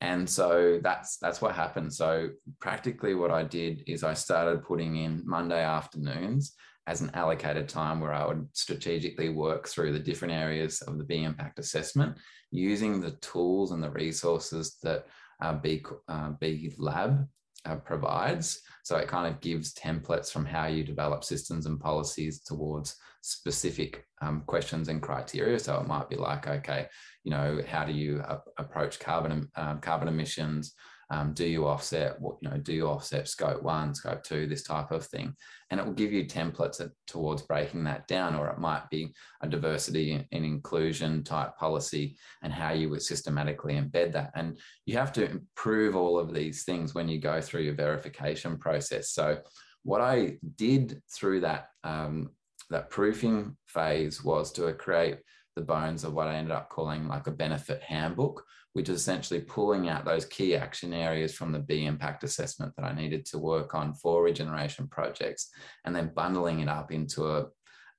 And 0.00 0.28
so 0.28 0.80
that's 0.82 1.16
that's 1.18 1.40
what 1.40 1.54
happened. 1.54 1.92
So 1.92 2.30
practically 2.60 3.14
what 3.14 3.30
I 3.30 3.44
did 3.44 3.84
is 3.86 4.04
I 4.04 4.14
started 4.14 4.64
putting 4.64 4.96
in 4.96 5.22
Monday 5.24 5.62
afternoons 5.62 6.54
as 6.86 7.00
an 7.00 7.10
allocated 7.14 7.68
time 7.68 8.00
where 8.00 8.12
I 8.12 8.26
would 8.26 8.46
strategically 8.52 9.30
work 9.30 9.66
through 9.66 9.92
the 9.92 9.98
different 9.98 10.34
areas 10.34 10.82
of 10.82 10.98
the 10.98 11.04
B 11.04 11.22
impact 11.22 11.58
assessment 11.58 12.18
using 12.50 13.00
the 13.00 13.12
tools 13.12 13.72
and 13.72 13.82
the 13.82 13.90
resources 13.90 14.76
that 14.82 15.06
uh, 15.40 15.54
B, 15.54 15.82
uh, 16.08 16.32
B 16.40 16.72
Lab 16.76 17.26
uh, 17.64 17.76
provides. 17.76 18.60
So 18.82 18.96
it 18.96 19.08
kind 19.08 19.26
of 19.26 19.40
gives 19.40 19.74
templates 19.74 20.30
from 20.30 20.44
how 20.44 20.66
you 20.66 20.84
develop 20.84 21.24
systems 21.24 21.66
and 21.66 21.80
policies 21.80 22.40
towards 22.40 22.96
specific 23.22 24.04
um, 24.20 24.42
questions 24.46 24.88
and 24.88 25.00
criteria. 25.00 25.58
So 25.58 25.80
it 25.80 25.86
might 25.86 26.10
be 26.10 26.16
like, 26.16 26.46
okay, 26.46 26.86
you 27.22 27.30
know, 27.30 27.60
how 27.66 27.84
do 27.84 27.92
you 27.92 28.22
approach 28.58 29.00
carbon 29.00 29.48
um, 29.56 29.80
carbon 29.80 30.08
emissions? 30.08 30.74
Um, 31.14 31.32
do 31.32 31.46
you 31.46 31.68
offset 31.68 32.20
what 32.20 32.38
you 32.40 32.50
know? 32.50 32.56
Do 32.56 32.72
you 32.72 32.88
offset 32.88 33.28
scope 33.28 33.62
one, 33.62 33.94
scope 33.94 34.24
two, 34.24 34.48
this 34.48 34.64
type 34.64 34.90
of 34.90 35.06
thing? 35.06 35.32
And 35.70 35.78
it 35.78 35.86
will 35.86 35.92
give 35.92 36.12
you 36.12 36.24
templates 36.24 36.84
towards 37.06 37.42
breaking 37.42 37.84
that 37.84 38.08
down, 38.08 38.34
or 38.34 38.48
it 38.48 38.58
might 38.58 38.90
be 38.90 39.14
a 39.40 39.48
diversity 39.48 40.26
and 40.32 40.44
inclusion 40.44 41.22
type 41.22 41.56
policy 41.56 42.16
and 42.42 42.52
how 42.52 42.72
you 42.72 42.90
would 42.90 43.02
systematically 43.02 43.74
embed 43.74 44.10
that. 44.12 44.32
And 44.34 44.58
you 44.86 44.96
have 44.96 45.12
to 45.12 45.30
improve 45.30 45.94
all 45.94 46.18
of 46.18 46.34
these 46.34 46.64
things 46.64 46.94
when 46.94 47.08
you 47.08 47.20
go 47.20 47.40
through 47.40 47.62
your 47.62 47.76
verification 47.76 48.58
process. 48.58 49.10
So 49.10 49.38
what 49.84 50.00
I 50.00 50.38
did 50.56 51.00
through 51.14 51.40
that 51.42 51.68
um, 51.84 52.30
that 52.70 52.90
proofing 52.90 53.56
phase 53.66 54.24
was 54.24 54.50
to 54.52 54.72
create 54.72 55.18
the 55.54 55.62
bones 55.62 56.02
of 56.02 56.12
what 56.14 56.26
I 56.26 56.34
ended 56.34 56.50
up 56.50 56.70
calling 56.70 57.06
like 57.06 57.28
a 57.28 57.30
benefit 57.30 57.82
handbook, 57.82 58.42
which 58.74 58.88
is 58.88 59.00
essentially 59.00 59.40
pulling 59.40 59.88
out 59.88 60.04
those 60.04 60.26
key 60.26 60.54
action 60.54 60.92
areas 60.92 61.32
from 61.34 61.52
the 61.52 61.58
B 61.58 61.86
impact 61.86 62.24
assessment 62.24 62.74
that 62.76 62.84
I 62.84 62.92
needed 62.92 63.24
to 63.26 63.38
work 63.38 63.74
on 63.74 63.94
for 63.94 64.22
regeneration 64.22 64.88
projects, 64.88 65.50
and 65.84 65.94
then 65.94 66.12
bundling 66.14 66.60
it 66.60 66.68
up 66.68 66.92
into 66.92 67.24
a, 67.24 67.46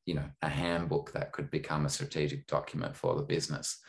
you 0.06 0.14
know, 0.14 0.30
a 0.42 0.50
handbook 0.50 1.12
that 1.14 1.32
could 1.32 1.50
become 1.50 1.86
a 1.86 1.90
strategic 1.90 2.46
document 2.46 2.96
for 2.96 3.16
the 3.16 3.24
business. 3.24 3.80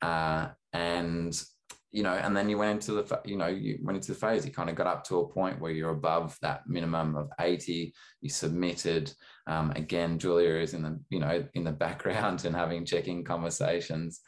Uh, 0.00 0.48
and 0.72 1.40
you 1.92 2.02
know, 2.02 2.14
and 2.14 2.34
then 2.34 2.48
you 2.48 2.56
went 2.56 2.70
into 2.70 3.02
the, 3.02 3.20
you 3.26 3.36
know, 3.36 3.48
you 3.48 3.78
went 3.82 3.96
into 3.96 4.12
the 4.12 4.18
phase. 4.18 4.46
You 4.46 4.52
kind 4.52 4.70
of 4.70 4.76
got 4.76 4.86
up 4.86 5.04
to 5.04 5.18
a 5.18 5.28
point 5.28 5.60
where 5.60 5.70
you're 5.70 5.90
above 5.90 6.38
that 6.40 6.62
minimum 6.66 7.14
of 7.14 7.28
80. 7.38 7.92
You 8.22 8.30
submitted. 8.30 9.12
Um, 9.46 9.72
again, 9.76 10.18
Julia 10.18 10.54
is 10.54 10.72
in 10.72 10.82
the, 10.82 10.98
you 11.10 11.20
know, 11.20 11.44
in 11.52 11.64
the 11.64 11.72
background 11.84 12.46
and 12.46 12.56
having 12.56 12.86
checking 12.86 13.24
conversations. 13.24 14.20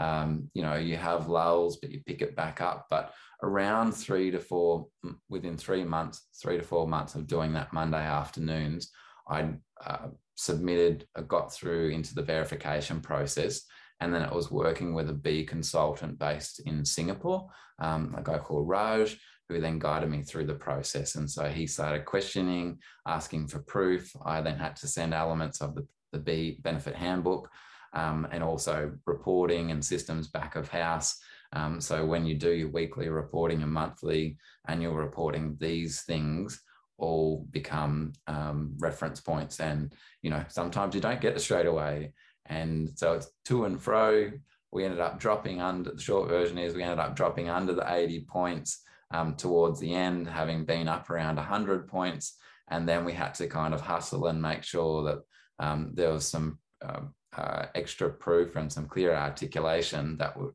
Um, 0.00 0.50
you 0.54 0.62
know, 0.62 0.76
you 0.76 0.96
have 0.96 1.28
lulls, 1.28 1.76
but 1.76 1.90
you 1.90 2.00
pick 2.06 2.22
it 2.22 2.34
back 2.34 2.62
up. 2.62 2.86
But 2.88 3.12
around 3.42 3.92
three 3.92 4.30
to 4.30 4.38
four, 4.38 4.86
within 5.28 5.58
three 5.58 5.84
months, 5.84 6.28
three 6.40 6.56
to 6.56 6.62
four 6.62 6.88
months 6.88 7.14
of 7.14 7.26
doing 7.26 7.52
that 7.52 7.74
Monday 7.74 8.02
afternoons, 8.02 8.90
I 9.28 9.50
uh, 9.86 10.08
submitted, 10.36 11.06
I 11.14 11.20
got 11.20 11.52
through 11.52 11.90
into 11.90 12.14
the 12.14 12.22
verification 12.22 13.00
process. 13.00 13.62
And 14.00 14.14
then 14.14 14.22
it 14.22 14.32
was 14.32 14.50
working 14.50 14.94
with 14.94 15.10
a 15.10 15.20
B 15.26 15.44
consultant 15.44 16.18
based 16.18 16.60
in 16.64 16.82
Singapore, 16.82 17.50
um, 17.78 18.14
a 18.16 18.22
guy 18.22 18.38
called 18.38 18.66
Raj, 18.66 19.18
who 19.50 19.60
then 19.60 19.78
guided 19.78 20.08
me 20.08 20.22
through 20.22 20.46
the 20.46 20.54
process. 20.54 21.16
And 21.16 21.30
so 21.30 21.44
he 21.48 21.66
started 21.66 22.06
questioning, 22.06 22.78
asking 23.06 23.48
for 23.48 23.58
proof. 23.58 24.10
I 24.24 24.40
then 24.40 24.56
had 24.56 24.76
to 24.76 24.88
send 24.88 25.12
elements 25.12 25.60
of 25.60 25.74
the, 25.74 25.86
the 26.12 26.18
B 26.18 26.58
benefit 26.62 26.96
handbook 26.96 27.50
um, 27.92 28.26
and 28.30 28.42
also 28.42 28.92
reporting 29.06 29.70
and 29.70 29.84
systems 29.84 30.28
back 30.28 30.56
of 30.56 30.68
house. 30.68 31.18
Um, 31.52 31.80
so 31.80 32.04
when 32.04 32.26
you 32.26 32.34
do 32.36 32.52
your 32.52 32.70
weekly 32.70 33.08
reporting 33.08 33.62
and 33.62 33.72
monthly 33.72 34.38
annual 34.68 34.94
reporting, 34.94 35.56
these 35.58 36.02
things 36.02 36.60
all 36.98 37.46
become 37.50 38.12
um, 38.26 38.74
reference 38.78 39.20
points. 39.20 39.58
And 39.60 39.92
you 40.22 40.30
know 40.30 40.44
sometimes 40.48 40.94
you 40.94 41.00
don't 41.00 41.20
get 41.20 41.36
it 41.36 41.40
straight 41.40 41.66
away, 41.66 42.12
and 42.46 42.90
so 42.94 43.14
it's 43.14 43.30
to 43.46 43.64
and 43.64 43.80
fro. 43.80 44.30
We 44.72 44.84
ended 44.84 45.00
up 45.00 45.18
dropping 45.18 45.60
under. 45.60 45.92
The 45.92 46.00
short 46.00 46.28
version 46.28 46.58
is 46.58 46.74
we 46.74 46.84
ended 46.84 47.00
up 47.00 47.16
dropping 47.16 47.48
under 47.48 47.72
the 47.72 47.92
80 47.92 48.26
points 48.28 48.82
um, 49.10 49.34
towards 49.34 49.80
the 49.80 49.92
end, 49.92 50.28
having 50.28 50.64
been 50.64 50.86
up 50.86 51.10
around 51.10 51.36
100 51.36 51.88
points, 51.88 52.36
and 52.68 52.88
then 52.88 53.04
we 53.04 53.12
had 53.12 53.34
to 53.34 53.48
kind 53.48 53.74
of 53.74 53.80
hustle 53.80 54.28
and 54.28 54.40
make 54.40 54.62
sure 54.62 55.02
that 55.04 55.18
um, 55.58 55.90
there 55.94 56.12
was 56.12 56.26
some 56.26 56.58
uh, 56.82 57.00
uh, 57.36 57.66
extra 57.74 58.10
proof 58.10 58.56
and 58.56 58.72
some 58.72 58.86
clear 58.86 59.14
articulation 59.14 60.16
that 60.18 60.36
would 60.36 60.52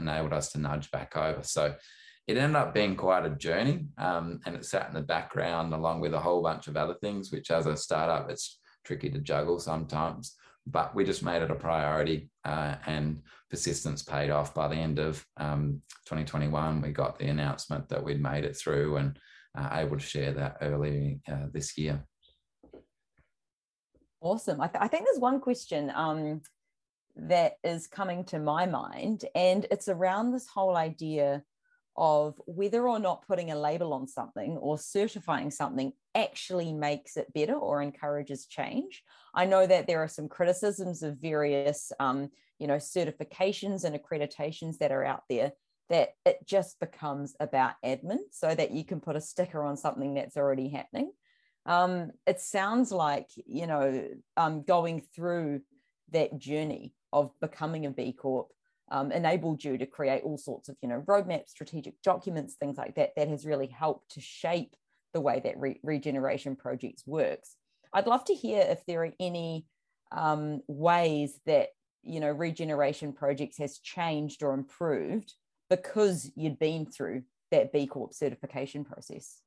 enabled 0.00 0.32
us 0.32 0.52
to 0.52 0.58
nudge 0.58 0.90
back 0.90 1.16
over. 1.16 1.42
So 1.42 1.74
it 2.26 2.36
ended 2.36 2.56
up 2.56 2.74
being 2.74 2.94
quite 2.96 3.24
a 3.24 3.30
journey 3.30 3.86
um, 3.96 4.40
and 4.44 4.54
it 4.54 4.64
sat 4.64 4.88
in 4.88 4.94
the 4.94 5.00
background 5.00 5.72
along 5.72 6.00
with 6.00 6.12
a 6.12 6.20
whole 6.20 6.42
bunch 6.42 6.66
of 6.68 6.76
other 6.76 6.94
things, 7.00 7.32
which 7.32 7.50
as 7.50 7.66
a 7.66 7.76
startup, 7.76 8.30
it's 8.30 8.58
tricky 8.84 9.08
to 9.10 9.18
juggle 9.18 9.58
sometimes. 9.58 10.34
But 10.66 10.94
we 10.94 11.04
just 11.04 11.22
made 11.22 11.40
it 11.40 11.50
a 11.50 11.54
priority 11.54 12.28
uh, 12.44 12.74
and 12.84 13.22
persistence 13.48 14.02
paid 14.02 14.28
off. 14.28 14.54
By 14.54 14.68
the 14.68 14.76
end 14.76 14.98
of 14.98 15.24
um, 15.38 15.80
2021, 16.04 16.82
we 16.82 16.90
got 16.90 17.18
the 17.18 17.28
announcement 17.28 17.88
that 17.88 18.04
we'd 18.04 18.20
made 18.20 18.44
it 18.44 18.56
through 18.56 18.96
and 18.96 19.18
uh, 19.56 19.70
able 19.72 19.96
to 19.96 20.04
share 20.04 20.32
that 20.32 20.58
early 20.60 21.20
uh, 21.26 21.46
this 21.52 21.78
year. 21.78 22.04
Awesome. 24.20 24.60
I, 24.60 24.66
th- 24.66 24.82
I 24.82 24.88
think 24.88 25.04
there's 25.04 25.20
one 25.20 25.40
question 25.40 25.92
um, 25.94 26.40
that 27.16 27.54
is 27.62 27.86
coming 27.86 28.24
to 28.26 28.38
my 28.38 28.66
mind, 28.66 29.24
and 29.34 29.66
it's 29.70 29.88
around 29.88 30.32
this 30.32 30.46
whole 30.46 30.76
idea 30.76 31.42
of 31.96 32.40
whether 32.46 32.88
or 32.88 33.00
not 33.00 33.26
putting 33.26 33.50
a 33.50 33.58
label 33.58 33.92
on 33.92 34.06
something 34.06 34.56
or 34.58 34.78
certifying 34.78 35.50
something 35.50 35.92
actually 36.14 36.72
makes 36.72 37.16
it 37.16 37.32
better 37.34 37.54
or 37.54 37.82
encourages 37.82 38.46
change. 38.46 39.02
I 39.34 39.46
know 39.46 39.66
that 39.66 39.88
there 39.88 40.00
are 40.00 40.08
some 40.08 40.28
criticisms 40.28 41.02
of 41.02 41.18
various, 41.18 41.90
um, 41.98 42.30
you 42.60 42.68
know, 42.68 42.76
certifications 42.76 43.82
and 43.82 43.98
accreditations 43.98 44.78
that 44.78 44.92
are 44.92 45.04
out 45.04 45.24
there 45.28 45.52
that 45.90 46.10
it 46.24 46.38
just 46.46 46.78
becomes 46.78 47.34
about 47.40 47.72
admin 47.84 48.18
so 48.30 48.54
that 48.54 48.70
you 48.70 48.84
can 48.84 49.00
put 49.00 49.16
a 49.16 49.20
sticker 49.20 49.64
on 49.64 49.76
something 49.76 50.14
that's 50.14 50.36
already 50.36 50.68
happening 50.68 51.10
um, 51.68 52.10
it 52.26 52.40
sounds 52.40 52.90
like 52.90 53.28
you 53.46 53.66
know 53.66 54.08
um, 54.36 54.62
going 54.62 55.02
through 55.14 55.60
that 56.10 56.38
journey 56.38 56.94
of 57.12 57.30
becoming 57.40 57.86
a 57.86 57.90
b 57.90 58.12
corp 58.12 58.48
um, 58.90 59.12
enabled 59.12 59.62
you 59.62 59.78
to 59.78 59.86
create 59.86 60.22
all 60.24 60.38
sorts 60.38 60.68
of 60.68 60.76
you 60.82 60.88
know 60.88 61.02
roadmaps 61.06 61.50
strategic 61.50 62.00
documents 62.02 62.54
things 62.54 62.76
like 62.76 62.96
that 62.96 63.10
that 63.16 63.28
has 63.28 63.46
really 63.46 63.68
helped 63.68 64.10
to 64.10 64.20
shape 64.20 64.74
the 65.14 65.20
way 65.20 65.40
that 65.44 65.58
re- 65.58 65.80
regeneration 65.82 66.56
projects 66.56 67.06
works 67.06 67.54
I'd 67.92 68.06
love 68.06 68.24
to 68.26 68.34
hear 68.34 68.60
if 68.60 68.84
there 68.86 69.04
are 69.04 69.12
any 69.20 69.66
um, 70.12 70.62
ways 70.66 71.40
that 71.46 71.68
you 72.02 72.20
know 72.20 72.30
regeneration 72.30 73.12
projects 73.12 73.58
has 73.58 73.78
changed 73.78 74.42
or 74.42 74.54
improved 74.54 75.34
because 75.70 76.30
you'd 76.34 76.58
been 76.58 76.86
through 76.86 77.22
that 77.50 77.72
B 77.72 77.86
Corp 77.86 78.14
certification 78.14 78.84
process. 78.84 79.40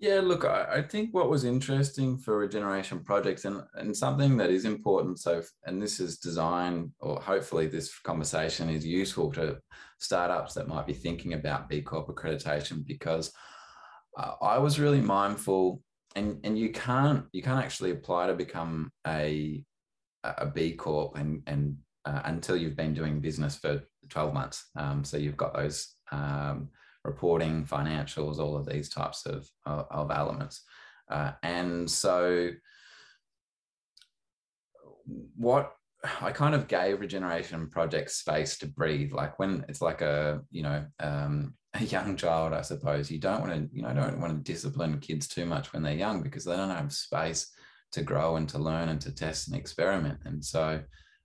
Yeah, 0.00 0.20
look, 0.20 0.44
I, 0.44 0.76
I, 0.76 0.82
think 0.82 1.12
what 1.12 1.28
was 1.28 1.42
interesting 1.42 2.18
for 2.18 2.38
regeneration 2.38 3.00
projects 3.00 3.44
and, 3.44 3.62
and 3.74 3.96
something 3.96 4.36
that 4.36 4.48
is 4.48 4.64
important. 4.64 5.18
So, 5.18 5.42
and 5.64 5.82
this 5.82 5.98
is 5.98 6.18
design, 6.18 6.92
or 7.00 7.20
hopefully 7.20 7.66
this 7.66 7.98
conversation 7.98 8.68
is 8.70 8.86
useful 8.86 9.32
to 9.32 9.58
startups 9.98 10.54
that 10.54 10.68
might 10.68 10.86
be 10.86 10.92
thinking 10.92 11.32
about 11.32 11.68
B 11.68 11.82
Corp 11.82 12.06
accreditation 12.06 12.86
because 12.86 13.32
uh, 14.16 14.34
I 14.40 14.58
was 14.58 14.78
really 14.78 15.00
mindful, 15.00 15.82
and 16.14 16.38
and 16.44 16.56
you 16.56 16.70
can't 16.70 17.24
you 17.32 17.42
can't 17.42 17.64
actually 17.64 17.90
apply 17.90 18.28
to 18.28 18.34
become 18.34 18.92
a 19.04 19.64
a 20.22 20.46
B 20.46 20.74
Corp 20.74 21.16
and 21.16 21.42
and 21.48 21.76
uh, 22.04 22.22
until 22.26 22.56
you've 22.56 22.76
been 22.76 22.94
doing 22.94 23.20
business 23.20 23.56
for 23.56 23.82
12 24.08 24.32
months. 24.32 24.70
Um, 24.76 25.02
so 25.02 25.16
you've 25.16 25.36
got 25.36 25.54
those 25.54 25.94
um, 26.12 26.68
reporting, 27.08 27.64
financials, 27.64 28.38
all 28.38 28.56
of 28.56 28.66
these 28.66 28.88
types 28.88 29.26
of, 29.26 29.48
of, 29.66 29.86
of 29.90 30.10
elements. 30.10 30.62
Uh, 31.10 31.32
and 31.42 31.90
so 31.90 32.50
what 35.36 35.72
I 36.22 36.30
kind 36.32 36.54
of 36.54 36.68
gave 36.68 37.00
regeneration 37.00 37.68
projects 37.70 38.16
space 38.16 38.58
to 38.58 38.66
breathe. 38.66 39.12
Like 39.12 39.38
when 39.38 39.64
it's 39.68 39.82
like 39.82 40.00
a, 40.00 40.42
you 40.50 40.62
know, 40.62 40.84
um, 41.00 41.54
a 41.74 41.84
young 41.84 42.16
child, 42.16 42.52
I 42.52 42.62
suppose 42.62 43.10
you 43.10 43.18
don't 43.18 43.40
want 43.40 43.52
to, 43.54 43.76
you 43.76 43.82
know, 43.82 43.94
don't 43.94 44.20
want 44.20 44.32
to 44.36 44.52
discipline 44.52 45.00
kids 45.00 45.26
too 45.26 45.46
much 45.46 45.72
when 45.72 45.82
they're 45.82 45.94
young 45.94 46.22
because 46.22 46.44
they 46.44 46.56
don't 46.56 46.70
have 46.70 46.92
space 46.92 47.50
to 47.92 48.02
grow 48.02 48.36
and 48.36 48.48
to 48.50 48.58
learn 48.58 48.90
and 48.90 49.00
to 49.00 49.14
test 49.14 49.48
and 49.48 49.56
experiment. 49.56 50.18
And 50.24 50.44
so, 50.44 50.82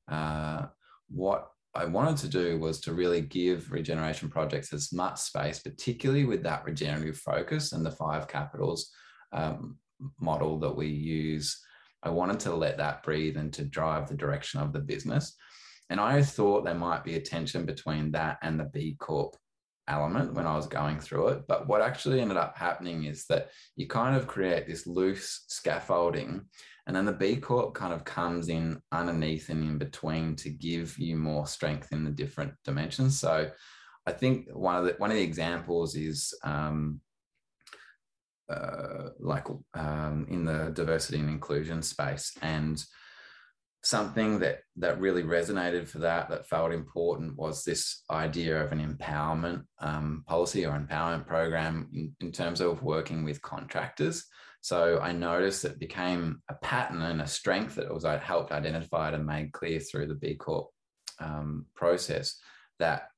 uh, 0.09 0.65
what 1.09 1.49
I 1.75 1.85
wanted 1.85 2.17
to 2.17 2.27
do 2.27 2.59
was 2.59 2.79
to 2.81 2.93
really 2.93 3.21
give 3.21 3.71
regeneration 3.71 4.29
projects 4.29 4.73
as 4.73 4.93
much 4.93 5.19
space, 5.19 5.59
particularly 5.59 6.23
with 6.23 6.43
that 6.43 6.65
regenerative 6.65 7.17
focus 7.17 7.71
and 7.71 7.85
the 7.85 7.91
five 7.91 8.27
capitals 8.27 8.91
um, 9.31 9.77
model 10.19 10.59
that 10.59 10.75
we 10.75 10.87
use. 10.87 11.59
I 12.03 12.09
wanted 12.09 12.39
to 12.41 12.55
let 12.55 12.77
that 12.77 13.01
breathe 13.01 13.37
and 13.37 13.51
to 13.53 13.63
drive 13.63 14.07
the 14.07 14.15
direction 14.15 14.59
of 14.59 14.71
the 14.71 14.79
business. 14.79 15.35
And 15.89 15.99
I 15.99 16.21
thought 16.21 16.63
there 16.63 16.75
might 16.75 17.03
be 17.03 17.15
a 17.15 17.21
tension 17.21 17.65
between 17.65 18.11
that 18.11 18.37
and 18.41 18.59
the 18.59 18.65
B 18.65 18.95
Corp 18.99 19.35
element 19.87 20.33
when 20.33 20.47
I 20.47 20.55
was 20.55 20.67
going 20.67 20.99
through 20.99 21.29
it. 21.29 21.43
But 21.47 21.67
what 21.67 21.81
actually 21.81 22.21
ended 22.21 22.37
up 22.37 22.57
happening 22.57 23.05
is 23.05 23.25
that 23.27 23.49
you 23.75 23.87
kind 23.87 24.15
of 24.15 24.27
create 24.27 24.67
this 24.67 24.87
loose 24.87 25.45
scaffolding 25.47 26.45
and 26.85 26.95
then 26.95 27.05
the 27.05 27.13
B 27.13 27.37
Corp 27.37 27.73
kind 27.73 27.93
of 27.93 28.03
comes 28.03 28.49
in 28.49 28.81
underneath 28.91 29.49
and 29.49 29.63
in 29.63 29.77
between 29.77 30.35
to 30.37 30.49
give 30.49 30.97
you 30.97 31.15
more 31.15 31.47
strength 31.47 31.91
in 31.91 32.03
the 32.03 32.11
different 32.11 32.53
dimensions. 32.65 33.19
So 33.19 33.49
I 34.05 34.11
think 34.11 34.49
one 34.51 34.75
of 34.75 34.85
the 34.85 34.95
one 34.97 35.09
of 35.09 35.15
the 35.15 35.23
examples 35.23 35.95
is 35.95 36.33
um, 36.43 36.99
uh, 38.49 39.09
like 39.19 39.47
um, 39.73 40.27
in 40.29 40.43
the 40.43 40.71
diversity 40.73 41.19
and 41.19 41.29
inclusion 41.29 41.81
space 41.81 42.33
and 42.41 42.83
something 43.83 44.39
that 44.39 44.59
that 44.77 44.99
really 44.99 45.23
resonated 45.23 45.87
for 45.87 45.99
that 45.99 46.29
that 46.29 46.47
felt 46.47 46.73
important 46.73 47.37
was 47.37 47.63
this 47.63 48.03
idea 48.11 48.61
of 48.61 48.71
an 48.71 48.79
empowerment 48.79 49.63
um, 49.79 50.23
policy 50.27 50.65
or 50.65 50.77
empowerment 50.77 51.25
program 51.27 51.89
in, 51.93 52.13
in 52.19 52.31
terms 52.31 52.59
of 52.61 52.83
working 52.83 53.23
with 53.23 53.41
contractors 53.41 54.25
so 54.63 54.97
I 55.01 55.11
noticed 55.11 55.65
it 55.65 55.77
became 55.77 56.41
a 56.47 56.53
pattern 56.53 57.01
and 57.01 57.21
a 57.21 57.27
strength 57.27 57.75
that 57.75 57.93
was 57.93 58.05
I 58.05 58.17
helped 58.17 58.53
identify 58.53 59.11
and 59.11 59.25
made 59.25 59.51
clear 59.51 59.77
through 59.81 60.07
the 60.07 60.15
B 60.15 60.35
Corp 60.35 60.69
um, 61.19 61.65
process 61.75 62.39
that 62.79 63.09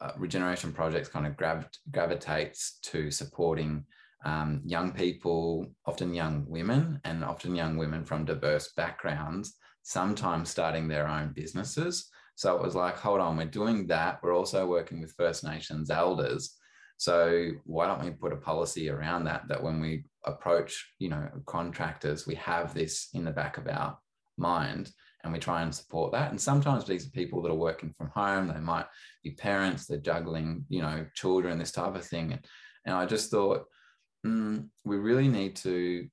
uh, 0.00 0.12
regeneration 0.16 0.72
projects 0.72 1.10
kind 1.10 1.26
of 1.26 1.36
grav- 1.36 1.68
gravitates 1.90 2.78
to 2.84 3.10
supporting 3.10 3.84
um, 4.24 4.62
young 4.64 4.92
people, 4.92 5.66
often 5.84 6.14
young 6.14 6.46
women, 6.48 6.98
and 7.04 7.24
often 7.24 7.54
young 7.54 7.76
women 7.76 8.02
from 8.02 8.24
diverse 8.24 8.72
backgrounds, 8.74 9.56
sometimes 9.82 10.48
starting 10.48 10.88
their 10.88 11.06
own 11.06 11.34
businesses. 11.34 12.08
So 12.36 12.56
it 12.56 12.62
was 12.62 12.74
like, 12.74 12.96
hold 12.96 13.20
on, 13.20 13.36
we're 13.36 13.44
doing 13.44 13.86
that. 13.88 14.20
We're 14.22 14.34
also 14.34 14.66
working 14.66 15.02
with 15.02 15.12
First 15.12 15.44
Nations 15.44 15.90
elders. 15.90 16.56
So 17.00 17.52
why 17.64 17.86
don't 17.86 18.04
we 18.04 18.10
put 18.10 18.34
a 18.34 18.36
policy 18.36 18.90
around 18.90 19.24
that? 19.24 19.48
That 19.48 19.62
when 19.62 19.80
we 19.80 20.04
approach 20.26 20.92
you 20.98 21.08
know 21.08 21.26
contractors 21.46 22.26
we 22.26 22.34
have 22.34 22.74
this 22.74 23.08
in 23.14 23.24
the 23.24 23.30
back 23.30 23.56
of 23.56 23.66
our 23.68 23.96
mind 24.36 24.90
and 25.24 25.32
we 25.32 25.38
try 25.38 25.62
and 25.62 25.74
support 25.74 26.12
that. 26.12 26.30
And 26.30 26.38
sometimes 26.38 26.84
these 26.84 27.06
are 27.06 27.10
people 27.12 27.40
that 27.40 27.50
are 27.50 27.54
working 27.54 27.94
from 27.96 28.08
home. 28.08 28.48
They 28.48 28.60
might 28.60 28.84
be 29.24 29.30
parents 29.30 29.86
they're 29.86 29.96
juggling 29.96 30.66
you 30.68 30.82
know 30.82 31.06
children 31.14 31.58
this 31.58 31.72
type 31.72 31.94
of 31.96 32.04
thing. 32.04 32.32
And, 32.32 32.44
and 32.84 32.94
i 32.94 33.06
just 33.06 33.30
thought 33.30 33.64
mm, 34.26 34.68
we 34.84 34.98
really 34.98 35.28
need 35.28 35.56
to 35.56 36.06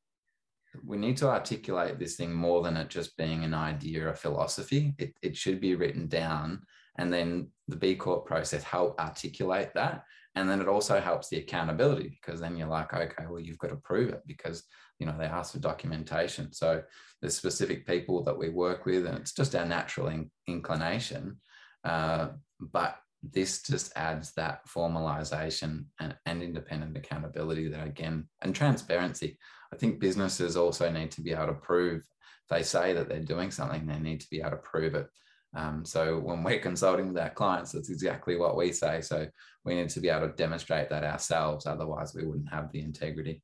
we 0.86 0.96
need 0.96 1.18
to 1.18 1.28
articulate 1.28 2.00
this 2.00 2.16
thing 2.16 2.34
more 2.34 2.64
than 2.64 2.78
it 2.78 2.88
just 2.88 3.18
being 3.18 3.44
an 3.44 3.54
idea 3.54 4.06
or 4.06 4.12
a 4.12 4.16
philosophy. 4.16 4.96
It, 4.98 5.14
it 5.22 5.36
should 5.36 5.60
be 5.60 5.76
written 5.76 6.08
down 6.08 6.62
and 6.98 7.12
then 7.12 7.50
the 7.68 7.76
b 7.76 7.96
corp 7.96 8.26
process 8.26 8.64
help 8.64 8.98
articulate 9.02 9.74
that 9.76 10.06
and 10.38 10.50
then 10.50 10.62
it 10.62 10.68
also 10.68 11.00
helps 11.00 11.30
the 11.30 11.38
accountability 11.38 12.10
because 12.10 12.40
then 12.40 12.56
you're 12.56 12.68
like 12.68 12.94
okay 12.94 13.26
well 13.30 13.40
you've 13.40 13.58
got 13.58 13.70
to 13.70 13.76
prove 13.78 14.10
it 14.10 14.22
because 14.26 14.64
you 15.00 15.06
know 15.06 15.16
they 15.18 15.26
ask 15.26 15.54
for 15.54 15.60
documentation. 15.60 16.52
So 16.54 16.82
there's 17.22 17.36
specific 17.36 17.86
people 17.86 18.24
that 18.24 18.38
we 18.38 18.50
work 18.50 18.86
with 18.86 19.06
and 19.06 19.18
it's 19.18 19.34
just 19.34 19.56
our 19.56 19.66
natural 19.66 20.08
in- 20.08 20.32
inclination. 20.48 21.38
Uh, 21.84 22.30
but 22.60 22.98
this 23.24 23.62
just 23.64 23.92
adds 23.96 24.34
that 24.34 24.68
formalization 24.68 25.86
and, 26.00 26.16
and 26.26 26.44
independent 26.44 26.96
accountability 26.98 27.68
that 27.70 27.86
again 27.86 28.28
and 28.42 28.56
transparency. 28.56 29.38
I 29.74 29.78
think 29.78 30.00
businesses 30.00 30.56
also 30.56 30.90
need 30.92 31.12
to 31.12 31.22
be 31.22 31.32
able 31.34 31.48
to 31.48 31.54
prove 31.54 32.04
they 32.50 32.64
say 32.64 32.94
that 32.94 33.10
they're 33.10 33.20
doing 33.20 33.52
something 33.52 33.86
they 33.86 34.00
need 34.00 34.22
to 34.22 34.30
be 34.30 34.40
able 34.40 34.52
to 34.52 34.58
prove 34.58 34.96
it 34.96 35.08
um, 35.56 35.86
so 35.86 36.20
when 36.20 36.44
we're 36.44 36.60
consulting 36.60 37.08
with 37.08 37.22
our 37.22 37.30
clients, 37.30 37.72
that's 37.72 37.90
exactly 37.90 38.36
what 38.36 38.58
we 38.58 38.72
say. 38.72 39.02
So 39.02 39.28
we 39.64 39.76
need 39.76 39.90
to 39.90 40.00
be 40.00 40.10
able 40.10 40.28
to 40.28 40.34
demonstrate 40.34 40.90
that 40.90 41.04
ourselves. 41.04 41.66
Otherwise, 41.66 42.14
we 42.14 42.26
wouldn't 42.26 42.52
have 42.52 42.72
the 42.72 42.82
integrity. 42.82 43.42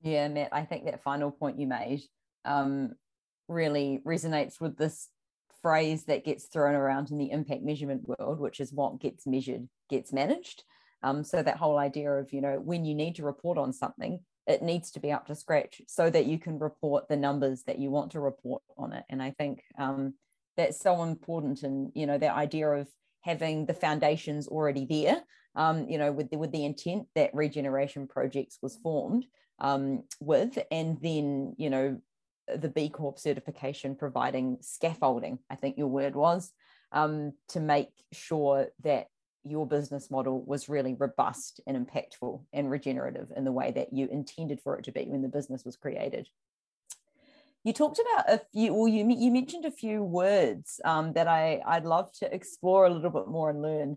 Yeah, 0.00 0.28
Matt, 0.28 0.50
I 0.52 0.64
think 0.64 0.84
that 0.84 1.02
final 1.02 1.30
point 1.30 1.58
you 1.58 1.66
made 1.66 2.02
um, 2.44 2.92
really 3.48 4.00
resonates 4.06 4.60
with 4.60 4.76
this 4.76 5.08
phrase 5.60 6.04
that 6.04 6.24
gets 6.24 6.46
thrown 6.46 6.74
around 6.74 7.10
in 7.10 7.18
the 7.18 7.30
impact 7.30 7.62
measurement 7.62 8.02
world, 8.06 8.38
which 8.38 8.60
is 8.60 8.72
what 8.72 9.00
gets 9.00 9.26
measured 9.26 9.68
gets 9.90 10.12
managed. 10.12 10.62
Um, 11.02 11.24
so 11.24 11.42
that 11.42 11.56
whole 11.56 11.78
idea 11.78 12.10
of, 12.10 12.32
you 12.32 12.40
know, 12.40 12.60
when 12.62 12.84
you 12.84 12.94
need 12.94 13.16
to 13.16 13.24
report 13.24 13.58
on 13.58 13.72
something, 13.72 14.20
it 14.48 14.62
needs 14.62 14.90
to 14.92 15.00
be 15.00 15.12
up 15.12 15.26
to 15.26 15.34
scratch 15.34 15.82
so 15.86 16.08
that 16.08 16.26
you 16.26 16.38
can 16.38 16.58
report 16.58 17.06
the 17.06 17.16
numbers 17.16 17.64
that 17.64 17.78
you 17.78 17.90
want 17.90 18.12
to 18.12 18.20
report 18.20 18.62
on 18.76 18.94
it. 18.94 19.04
And 19.10 19.22
I 19.22 19.30
think 19.32 19.62
um, 19.78 20.14
that's 20.56 20.80
so 20.80 21.02
important. 21.02 21.62
And, 21.62 21.92
you 21.94 22.06
know, 22.06 22.18
that 22.18 22.34
idea 22.34 22.68
of 22.68 22.88
having 23.20 23.66
the 23.66 23.74
foundations 23.74 24.48
already 24.48 24.86
there, 24.86 25.22
um, 25.54 25.86
you 25.88 25.98
know, 25.98 26.10
with 26.10 26.30
the, 26.30 26.38
with 26.38 26.50
the 26.50 26.64
intent 26.64 27.06
that 27.14 27.34
regeneration 27.34 28.08
projects 28.08 28.58
was 28.62 28.78
formed 28.82 29.26
um, 29.60 30.04
with, 30.18 30.58
and 30.70 30.98
then, 31.02 31.54
you 31.58 31.68
know, 31.68 32.00
the 32.56 32.70
B 32.70 32.88
Corp 32.88 33.18
certification 33.18 33.96
providing 33.96 34.56
scaffolding, 34.62 35.38
I 35.50 35.56
think 35.56 35.76
your 35.76 35.88
word 35.88 36.16
was, 36.16 36.50
um, 36.92 37.32
to 37.48 37.60
make 37.60 37.90
sure 38.12 38.68
that 38.82 39.08
your 39.44 39.66
business 39.66 40.10
model 40.10 40.42
was 40.42 40.68
really 40.68 40.94
robust 40.94 41.60
and 41.66 41.76
impactful 41.76 42.42
and 42.52 42.70
regenerative 42.70 43.32
in 43.36 43.44
the 43.44 43.52
way 43.52 43.70
that 43.70 43.92
you 43.92 44.08
intended 44.08 44.60
for 44.60 44.76
it 44.76 44.84
to 44.84 44.92
be 44.92 45.04
when 45.04 45.22
the 45.22 45.28
business 45.28 45.64
was 45.64 45.76
created. 45.76 46.28
You 47.64 47.72
talked 47.72 47.98
about 47.98 48.32
a 48.32 48.40
few, 48.52 48.72
well, 48.72 48.88
you, 48.88 49.08
you 49.10 49.30
mentioned 49.30 49.64
a 49.64 49.70
few 49.70 50.02
words 50.02 50.80
um, 50.84 51.12
that 51.14 51.28
I, 51.28 51.60
I'd 51.66 51.84
love 51.84 52.12
to 52.20 52.32
explore 52.32 52.86
a 52.86 52.90
little 52.90 53.10
bit 53.10 53.28
more 53.28 53.50
and 53.50 53.62
learn 53.62 53.96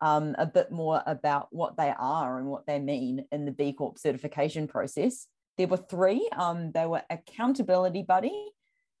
um, 0.00 0.34
a 0.38 0.46
bit 0.46 0.70
more 0.70 1.02
about 1.06 1.48
what 1.50 1.76
they 1.76 1.92
are 1.98 2.38
and 2.38 2.46
what 2.46 2.66
they 2.66 2.78
mean 2.78 3.26
in 3.32 3.44
the 3.44 3.52
B 3.52 3.72
Corp 3.72 3.98
certification 3.98 4.66
process. 4.66 5.26
There 5.58 5.66
were 5.66 5.76
three. 5.76 6.28
Um, 6.34 6.72
they 6.72 6.86
were 6.86 7.02
accountability 7.10 8.02
buddy, 8.02 8.50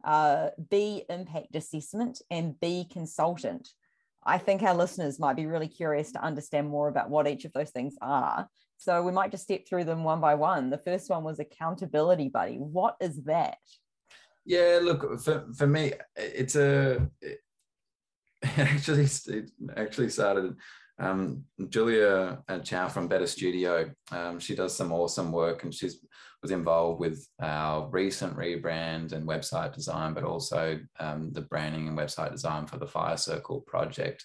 uh, 0.04 0.50
B 0.68 1.04
impact 1.08 1.56
assessment, 1.56 2.20
and 2.30 2.58
B 2.60 2.86
consultant. 2.90 3.68
I 4.24 4.38
think 4.38 4.62
our 4.62 4.74
listeners 4.74 5.18
might 5.18 5.36
be 5.36 5.46
really 5.46 5.68
curious 5.68 6.12
to 6.12 6.22
understand 6.22 6.68
more 6.68 6.88
about 6.88 7.10
what 7.10 7.26
each 7.26 7.44
of 7.44 7.52
those 7.52 7.70
things 7.70 7.96
are. 8.02 8.48
So 8.76 9.02
we 9.02 9.12
might 9.12 9.30
just 9.30 9.44
step 9.44 9.66
through 9.66 9.84
them 9.84 10.04
one 10.04 10.20
by 10.20 10.34
one. 10.34 10.70
The 10.70 10.78
first 10.78 11.10
one 11.10 11.24
was 11.24 11.38
accountability 11.38 12.28
buddy. 12.28 12.56
What 12.56 12.96
is 13.00 13.22
that? 13.24 13.58
Yeah, 14.44 14.80
look 14.82 15.20
for, 15.20 15.46
for 15.54 15.66
me, 15.66 15.92
it's 16.16 16.56
a 16.56 17.08
it 17.20 17.40
actually 18.56 19.04
it 19.04 19.50
actually 19.76 20.08
started 20.08 20.54
um, 21.00 21.44
Julia 21.68 22.42
uh, 22.48 22.58
Chow 22.60 22.88
from 22.88 23.08
Better 23.08 23.26
Studio, 23.26 23.90
um, 24.12 24.38
she 24.38 24.54
does 24.54 24.76
some 24.76 24.92
awesome 24.92 25.32
work 25.32 25.64
and 25.64 25.74
she's 25.74 26.00
was 26.42 26.50
involved 26.50 27.00
with 27.00 27.26
our 27.42 27.88
recent 27.90 28.36
rebrand 28.36 29.12
and 29.12 29.28
website 29.28 29.74
design, 29.74 30.14
but 30.14 30.24
also 30.24 30.78
um, 30.98 31.30
the 31.32 31.42
branding 31.42 31.88
and 31.88 31.98
website 31.98 32.32
design 32.32 32.66
for 32.66 32.78
the 32.78 32.86
Fire 32.86 33.16
Circle 33.16 33.60
project. 33.66 34.24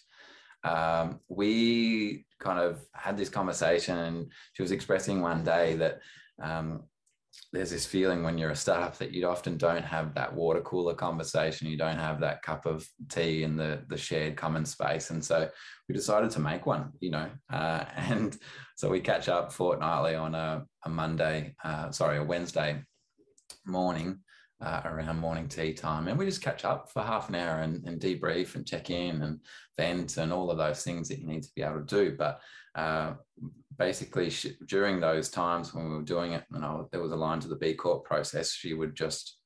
Um, 0.64 1.20
we 1.28 2.26
kind 2.40 2.60
of 2.60 2.86
had 2.94 3.18
this 3.18 3.30
conversation, 3.30 3.98
and 3.98 4.32
she 4.54 4.62
was 4.62 4.72
expressing 4.72 5.22
one 5.22 5.44
day 5.44 5.76
that 5.76 6.00
um, 6.42 6.84
there's 7.52 7.72
this 7.72 7.86
feeling 7.86 8.24
when 8.24 8.38
you're 8.38 8.52
a 8.52 8.56
startup 8.56 8.98
that 8.98 9.12
you 9.12 9.28
often 9.28 9.58
don't 9.58 9.86
have 9.86 10.14
that 10.16 10.34
water 10.34 10.62
cooler 10.62 10.94
conversation. 10.94 11.68
You 11.68 11.78
don't 11.78 11.98
have 11.98 12.20
that 12.20 12.42
cup 12.42 12.66
of 12.66 12.88
tea 13.10 13.44
in 13.44 13.56
the 13.56 13.84
the 13.88 13.98
shared 13.98 14.36
common 14.36 14.66
space, 14.66 15.10
and 15.10 15.24
so 15.24 15.50
we 15.88 15.96
decided 15.96 16.32
to 16.32 16.40
make 16.40 16.66
one. 16.66 16.92
You 17.00 17.12
know, 17.12 17.30
uh, 17.52 17.86
and 17.96 18.38
so 18.76 18.90
we 18.90 19.00
catch 19.00 19.30
up 19.30 19.54
fortnightly 19.54 20.16
on 20.16 20.36
a, 20.36 20.66
a 20.84 20.90
Monday, 20.90 21.56
uh, 21.64 21.92
sorry, 21.92 22.18
a 22.18 22.24
Wednesday 22.24 22.84
morning. 23.66 24.20
Uh, 24.62 24.82
around 24.86 25.20
morning 25.20 25.50
tea 25.50 25.74
time, 25.74 26.08
and 26.08 26.18
we 26.18 26.26
just 26.26 26.42
catch 26.42 26.64
up 26.64 26.90
for 26.90 27.04
half 27.04 27.28
an 27.28 27.36
hour 27.36 27.60
and, 27.60 27.86
and, 27.86 28.00
debrief 28.00 28.56
and 28.56 28.66
check 28.66 28.90
in 28.90 29.22
and 29.22 29.42
vent 29.76 30.16
and 30.16 30.32
all 30.32 30.50
of 30.50 30.58
those 30.58 30.82
things 30.82 31.10
that 31.10 31.20
you 31.20 31.28
need 31.28 31.44
to 31.44 31.52
be 31.58 31.62
able 31.62 31.82
to 31.82 31.86
do. 31.86 32.16
But 32.18 32.40
uh, 32.74 33.16
basically 33.78 34.32
during 34.66 35.00
those 35.00 35.30
times 35.30 35.74
when 35.74 35.90
we 35.90 35.96
were 35.98 36.04
doing 36.04 36.32
it 36.32 36.44
and 36.52 36.64
I, 36.64 36.80
there 36.92 37.02
was 37.02 37.12
a 37.12 37.18
line 37.18 37.42
to 37.42 37.50
the 37.50 37.58
B 37.58 37.74
Corp 37.74 38.06
process, 38.06 38.54
she 38.54 38.74
would 38.74 38.96
just 38.96 39.38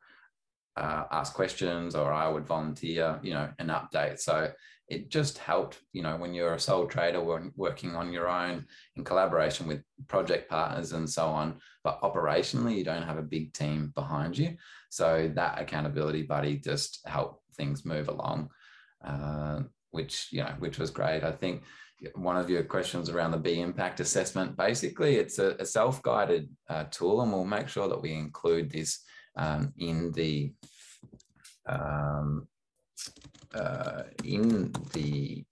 uh, 0.78 1.06
ask 1.12 1.34
questions 1.34 1.96
or 1.96 2.14
I 2.14 2.28
would 2.28 2.46
volunteer, 2.46 3.20
you 3.24 3.34
know, 3.34 3.50
an 3.60 3.68
update. 3.68 4.20
So 4.20 4.52
it 4.90 5.10
just 5.10 5.38
helped, 5.38 5.80
you 5.94 6.02
know, 6.02 6.18
when 6.18 6.34
you're 6.34 6.56
a 6.56 6.60
sole 6.60 6.88
trader 6.88 7.22
working 7.56 7.96
on 7.96 8.12
your 8.12 8.28
own 8.28 8.66
in 8.96 9.04
collaboration 9.04 9.68
with 9.68 9.84
project 10.08 10.50
partners 10.50 10.94
and 10.94 11.08
so 11.08 11.28
on. 11.28 11.60
But 11.84 12.02
operationally, 12.02 12.76
you 12.76 12.84
don't 12.84 13.04
have 13.04 13.20
a 13.20 13.24
big 13.24 13.54
team 13.54 13.92
behind 13.94 14.38
you. 14.38 14.58
So 14.90 15.32
that 15.36 15.62
accountability 15.62 16.24
buddy 16.24 16.58
just 16.58 17.08
helped 17.08 17.44
things 17.56 17.86
move 17.86 18.08
along, 18.08 18.50
uh, 19.06 19.62
which, 19.92 20.30
you 20.32 20.44
know, 20.44 20.56
which 20.58 20.80
was 20.80 20.90
great. 20.90 21.24
I 21.24 21.32
think 21.32 21.64
one 22.16 22.38
of 22.38 22.50
your 22.50 22.64
questions 22.64 23.10
around 23.10 23.32
the 23.32 23.38
B 23.38 23.60
impact 23.62 24.00
assessment. 24.00 24.58
Basically, 24.58 25.18
it's 25.18 25.38
a, 25.38 25.56
a 25.60 25.66
self 25.66 26.02
guided 26.02 26.50
uh, 26.70 26.86
tool, 26.86 27.22
and 27.22 27.32
we'll 27.32 27.46
make 27.46 27.68
sure 27.68 27.88
that 27.90 28.02
we 28.02 28.14
include 28.14 28.72
this 28.72 29.04
um, 29.36 29.74
in 29.78 30.12
the 30.14 30.54
um, 31.66 32.48
uh, 33.54 34.04
in 34.24 34.72
the. 34.94 35.44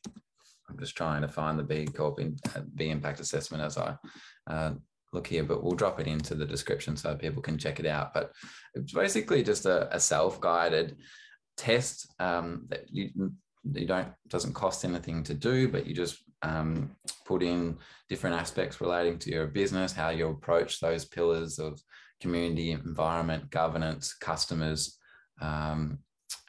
I'm 0.69 0.77
just 0.77 0.97
trying 0.97 1.21
to 1.21 1.29
find 1.29 1.57
the 1.57 1.63
B 1.63 1.85
Corp 1.85 2.19
in, 2.19 2.35
uh, 2.53 2.61
B 2.75 2.89
impact 2.89 3.21
assessment 3.21 3.63
as 3.63 3.77
I 3.77 3.95
uh, 4.47 4.73
look 5.13 5.27
here, 5.27 5.43
but 5.43 5.63
we'll 5.63 5.75
drop 5.75 5.99
it 5.99 6.07
into 6.07 6.35
the 6.35 6.45
description 6.45 6.97
so 6.97 7.15
people 7.15 7.41
can 7.41 7.57
check 7.57 7.79
it 7.79 7.85
out. 7.85 8.13
But 8.13 8.33
it's 8.73 8.93
basically 8.93 9.43
just 9.43 9.65
a, 9.65 9.93
a 9.95 9.99
self 9.99 10.41
guided 10.41 10.97
test 11.55 12.13
um, 12.19 12.65
that 12.69 12.85
you 12.91 13.31
you 13.73 13.85
don't 13.85 14.09
doesn't 14.27 14.53
cost 14.53 14.85
anything 14.85 15.23
to 15.23 15.33
do, 15.33 15.67
but 15.67 15.85
you 15.85 15.93
just 15.93 16.17
um, 16.41 16.91
put 17.25 17.41
in 17.43 17.77
different 18.09 18.35
aspects 18.35 18.81
relating 18.81 19.17
to 19.19 19.31
your 19.31 19.47
business, 19.47 19.93
how 19.93 20.09
you 20.09 20.29
approach 20.29 20.79
those 20.79 21.05
pillars 21.05 21.59
of 21.59 21.81
community, 22.21 22.71
environment, 22.71 23.49
governance, 23.49 24.13
customers, 24.13 24.97
um, 25.41 25.99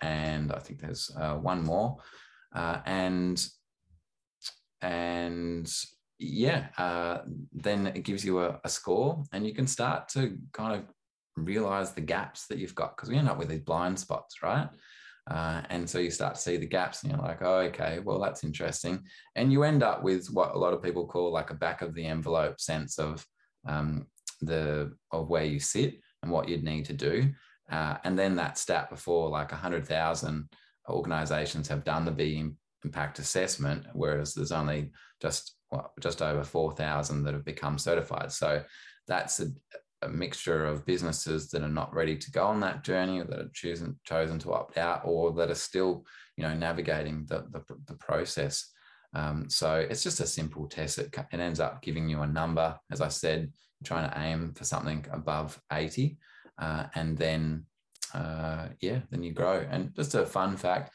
and 0.01 0.53
I 0.53 0.59
think 0.59 0.81
there's 0.81 1.11
uh, 1.19 1.35
one 1.35 1.65
more, 1.65 1.97
uh, 2.55 2.81
and 2.87 3.45
and 4.81 5.73
yeah, 6.19 6.69
uh, 6.79 7.19
then 7.53 7.87
it 7.89 8.05
gives 8.05 8.25
you 8.25 8.41
a, 8.41 8.61
a 8.65 8.69
score, 8.69 9.23
and 9.33 9.47
you 9.47 9.55
can 9.55 9.67
start 9.67 10.09
to 10.11 10.37
kind 10.53 10.75
of 10.75 10.85
realize 11.37 11.93
the 11.93 12.01
gaps 12.01 12.47
that 12.47 12.59
you've 12.59 12.75
got 12.75 12.97
because 12.97 13.09
we 13.09 13.17
end 13.17 13.29
up 13.29 13.39
with 13.39 13.49
these 13.49 13.61
blind 13.61 13.99
spots, 13.99 14.43
right? 14.43 14.69
Uh, 15.31 15.61
and 15.69 15.89
so 15.89 15.99
you 15.99 16.11
start 16.11 16.35
to 16.35 16.41
see 16.41 16.57
the 16.57 16.67
gaps 16.67 17.03
and 17.03 17.13
you're 17.13 17.21
like, 17.21 17.43
oh, 17.43 17.59
okay, 17.59 18.01
well, 18.03 18.19
that's 18.19 18.45
interesting. 18.45 19.03
And 19.37 19.53
you 19.53 19.63
end 19.63 19.83
up 19.83 20.03
with 20.03 20.27
what 20.29 20.55
a 20.55 20.59
lot 20.59 20.73
of 20.73 20.83
people 20.83 21.07
call 21.07 21.31
like 21.31 21.51
a 21.51 21.55
back 21.55 21.83
of 21.83 21.95
the 21.95 22.07
envelope 22.07 22.61
sense 22.61 22.99
of 22.99 23.25
um, 23.67 24.07
the 24.41 24.93
of 25.13 25.29
where 25.29 25.45
you 25.45 25.61
sit 25.61 26.01
and 26.23 26.33
what 26.33 26.49
you'd 26.49 26.65
need 26.65 26.87
to 26.87 26.95
do. 26.95 27.31
Uh, 27.71 27.97
and 28.05 28.19
then 28.19 28.37
that 28.37 28.59
stat 28.59 28.89
before 28.91 29.29
like 29.29 29.53
100,000 29.53 30.49
organizations 30.89 31.69
have 31.69 31.85
done 31.85 32.05
the 32.05 32.11
B 32.11 32.51
impact 32.85 33.19
assessment, 33.19 33.87
whereas 33.93 34.35
there's 34.35 34.53
only 34.53 34.91
just 35.21 35.57
well, 35.71 35.93
just 36.01 36.23
over 36.23 36.45
4,000 36.45 37.25
that 37.25 37.35
have 37.35 37.45
become 37.45 37.79
certified. 37.79 38.33
So 38.33 38.63
that's 39.07 39.41
a, 39.41 39.49
a 40.01 40.09
mixture 40.09 40.65
of 40.65 40.87
businesses 40.87 41.51
that 41.51 41.63
are 41.63 41.69
not 41.69 41.93
ready 41.93 42.17
to 42.17 42.31
go 42.31 42.47
on 42.47 42.61
that 42.61 42.85
journey 42.85 43.21
or 43.21 43.25
that 43.25 43.41
are 43.41 43.51
chosen 43.53 43.99
chosen 44.05 44.39
to 44.41 44.55
opt 44.55 44.79
out 44.79 45.03
or 45.05 45.33
that 45.33 45.51
are 45.51 45.55
still 45.55 46.07
you 46.37 46.45
know 46.45 46.55
navigating 46.55 47.27
the, 47.27 47.47
the, 47.51 47.63
the 47.87 47.95
process. 47.95 48.71
Um, 49.15 49.49
so 49.49 49.75
it's 49.75 50.03
just 50.03 50.21
a 50.21 50.27
simple 50.27 50.69
test. 50.69 50.99
It, 50.99 51.15
it 51.33 51.41
ends 51.41 51.61
up 51.61 51.83
giving 51.83 52.09
you 52.09 52.21
a 52.21 52.27
number. 52.27 52.79
As 52.91 53.01
i 53.01 53.09
said 53.09 53.51
trying 53.85 54.11
to 54.11 54.19
aim 54.21 54.53
for 54.55 54.65
something 54.65 55.05
above 55.13 55.61
80 55.73 56.17
uh, 56.59 56.87
and 56.95 57.17
then 57.17 57.65
uh, 58.15 58.69
yeah 58.81 59.01
then 59.11 59.23
you 59.23 59.33
grow 59.33 59.67
and 59.71 59.95
just 59.95 60.15
a 60.15 60.25
fun 60.27 60.57
fact 60.57 60.93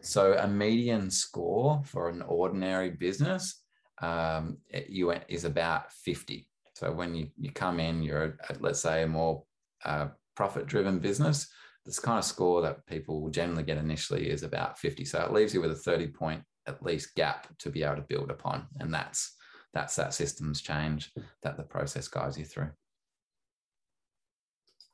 so 0.00 0.34
a 0.38 0.46
median 0.46 1.10
score 1.10 1.82
for 1.84 2.08
an 2.08 2.22
ordinary 2.22 2.90
business 2.90 3.62
um, 4.00 4.58
you 4.88 5.12
is 5.28 5.44
about 5.44 5.92
50 5.92 6.48
so 6.74 6.90
when 6.90 7.14
you, 7.14 7.28
you 7.38 7.52
come 7.52 7.78
in, 7.80 8.02
you're 8.02 8.36
at, 8.48 8.60
let's 8.60 8.80
say, 8.80 9.02
a 9.02 9.06
more 9.06 9.44
uh, 9.84 10.08
profit 10.34 10.66
driven 10.66 10.98
business, 10.98 11.48
this 11.84 11.98
kind 11.98 12.18
of 12.18 12.24
score 12.24 12.62
that 12.62 12.84
people 12.86 13.20
will 13.20 13.30
generally 13.30 13.62
get 13.62 13.78
initially 13.78 14.28
is 14.28 14.42
about 14.42 14.78
50. 14.78 15.04
So 15.04 15.20
it 15.20 15.32
leaves 15.32 15.52
you 15.52 15.60
with 15.60 15.72
a 15.72 15.76
30 15.76 16.08
point 16.08 16.42
at 16.66 16.82
least 16.82 17.14
gap 17.14 17.46
to 17.58 17.70
be 17.70 17.82
able 17.82 17.96
to 17.96 18.02
build 18.02 18.30
upon. 18.30 18.66
And 18.80 18.92
that's 18.92 19.36
that's 19.74 19.96
that 19.96 20.12
systems 20.12 20.60
change 20.60 21.12
that 21.42 21.56
the 21.56 21.62
process 21.62 22.06
guides 22.06 22.36
you 22.36 22.44
through. 22.44 22.70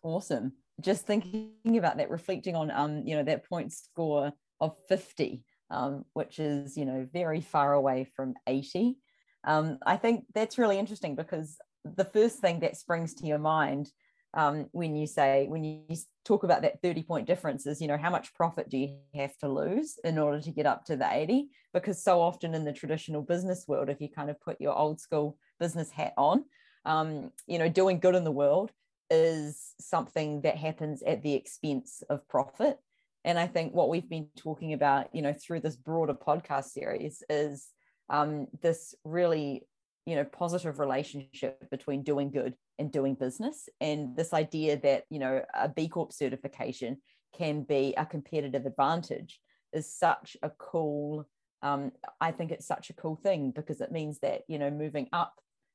Awesome. 0.03 0.53
Just 0.81 1.07
thinking 1.07 1.77
about 1.77 1.97
that, 1.97 2.11
reflecting 2.11 2.55
on 2.55 2.71
um, 2.71 3.03
you 3.05 3.17
know, 3.17 3.25
that 3.25 3.49
point 3.49 3.73
score 3.73 4.33
of 4.61 4.77
50, 4.89 5.43
um, 5.71 6.05
which 6.13 6.39
is, 6.39 6.77
you 6.77 6.85
know, 6.85 7.07
very 7.13 7.41
far 7.41 7.75
away 7.75 8.07
from 8.15 8.35
80. 8.47 8.97
Um, 9.45 9.79
I 9.85 9.97
think 9.97 10.25
that's 10.35 10.59
really 10.59 10.79
interesting 10.79 11.15
because 11.15 11.59
the 11.85 12.05
first 12.05 12.39
thing 12.39 12.61
that 12.61 12.77
springs 12.77 13.15
to 13.15 13.27
your 13.27 13.39
mind 13.39 13.91
um, 14.35 14.67
when 14.73 14.95
you 14.95 15.07
say 15.07 15.47
when 15.49 15.65
you 15.65 15.83
talk 16.25 16.43
about 16.45 16.63
that 16.63 16.83
30 16.83 17.03
point 17.03 17.27
difference 17.27 17.67
is 17.67 17.81
you 17.81 17.89
know 17.89 17.97
how 17.97 18.11
much 18.11 18.35
profit 18.35 18.69
do 18.69 18.77
you 18.77 18.99
have 19.15 19.37
to 19.39 19.49
lose 19.49 19.99
in 20.05 20.19
order 20.19 20.41
to 20.41 20.51
get 20.51 20.67
up 20.67 20.85
to 20.85 20.97
the 20.97 21.09
80 21.11 21.49
because 21.73 22.03
so 22.03 22.21
often 22.21 22.55
in 22.55 22.65
the 22.65 22.73
traditional 22.73 23.23
business 23.23 23.65
world 23.67 23.89
if 23.89 24.01
you 24.01 24.09
kind 24.11 24.29
of 24.29 24.39
put 24.41 24.61
your 24.61 24.77
old 24.77 25.01
school 25.01 25.39
business 25.59 25.91
hat 25.91 26.13
on 26.19 26.45
um, 26.85 27.31
you 27.47 27.59
know 27.59 27.69
doing 27.71 27.99
good 27.99 28.15
in 28.15 28.25
the 28.25 28.31
world 28.31 28.71
is 29.11 29.75
something 29.81 30.43
that 30.43 30.57
happens 30.57 31.03
at 31.03 31.23
the 31.23 31.35
expense 31.35 32.03
of 32.11 32.27
profit. 32.29 32.79
And 33.25 33.39
i 33.39 33.47
think 33.47 33.75
what 33.75 33.89
we've 33.89 34.09
been 34.09 34.29
talking 34.37 34.73
about 34.73 35.15
you 35.15 35.23
know 35.23 35.35
through 35.35 35.61
this 35.61 35.77
broader 35.77 36.15
podcast 36.15 36.67
series 36.67 37.23
is 37.29 37.69
um, 38.11 38.47
this 38.63 38.95
really 39.05 39.67
you 40.07 40.15
know 40.15 40.25
positive 40.25 40.79
relationship 40.79 41.69
between 41.71 42.03
doing 42.03 42.31
good 42.31 42.55
and 42.79 42.93
doing 42.93 43.15
business. 43.15 43.69
And 43.81 44.17
this 44.17 44.33
idea 44.33 44.79
that 44.81 45.05
you 45.11 45.19
know 45.19 45.43
a 45.55 45.69
b 45.69 45.89
corp 45.89 46.13
certification 46.13 46.99
can 47.37 47.63
be 47.63 47.95
a 47.97 48.07
competitive 48.07 48.65
advantage 48.65 49.41
is 49.73 49.93
such 49.93 50.37
a 50.43 50.51
cool 50.59 51.29
um, 51.63 51.93
i 52.21 52.31
think 52.31 52.51
it's 52.51 52.67
such 52.67 52.89
a 52.89 52.95
cool 52.95 53.17
thing 53.17 53.51
because 53.51 53.81
it 53.81 53.93
means 53.93 54.21
that 54.21 54.43
you 54.49 54.59
know 54.59 54.71
moving 54.71 55.09
up 55.13 55.35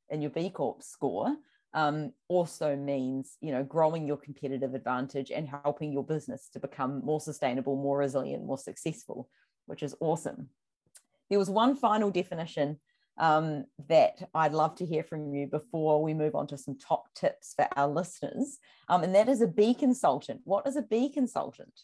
in 0.10 0.22
your 0.22 0.32
b 0.32 0.50
corp 0.50 0.82
score 0.82 1.36
um, 1.74 2.12
also 2.28 2.76
means 2.76 3.38
you 3.42 3.52
know 3.52 3.64
growing 3.64 4.08
your 4.08 4.18
competitive 4.18 4.74
advantage 4.74 5.32
and 5.32 5.48
helping 5.48 5.92
your 5.92 6.04
business 6.04 6.50
to 6.54 6.60
become 6.60 7.02
more 7.04 7.20
sustainable 7.20 7.76
more 7.76 7.98
resilient 7.98 8.46
more 8.46 8.58
successful 8.58 9.30
which 9.66 9.84
is 9.84 9.96
awesome 10.00 10.50
there 11.30 11.40
was 11.40 11.50
one 11.50 11.76
final 11.76 12.12
definition 12.12 12.80
um, 13.18 13.66
that 13.90 14.28
I'd 14.34 14.54
love 14.54 14.76
to 14.76 14.86
hear 14.86 15.04
from 15.04 15.34
you 15.34 15.48
before 15.48 16.02
we 16.02 16.14
move 16.14 16.36
on 16.36 16.48
to 16.48 16.58
some 16.58 16.78
top 16.78 17.14
tips 17.14 17.54
for 17.56 17.68
our 17.76 17.88
listeners. 17.88 18.58
Um, 18.90 19.04
and 19.04 19.14
that 19.16 19.30
is 19.30 19.42
a 19.42 19.48
B 19.48 19.74
consultant. 19.74 20.42
What 20.46 20.68
is 20.68 20.76
a 20.76 20.82
B 20.82 21.10
consultant? 21.10 21.80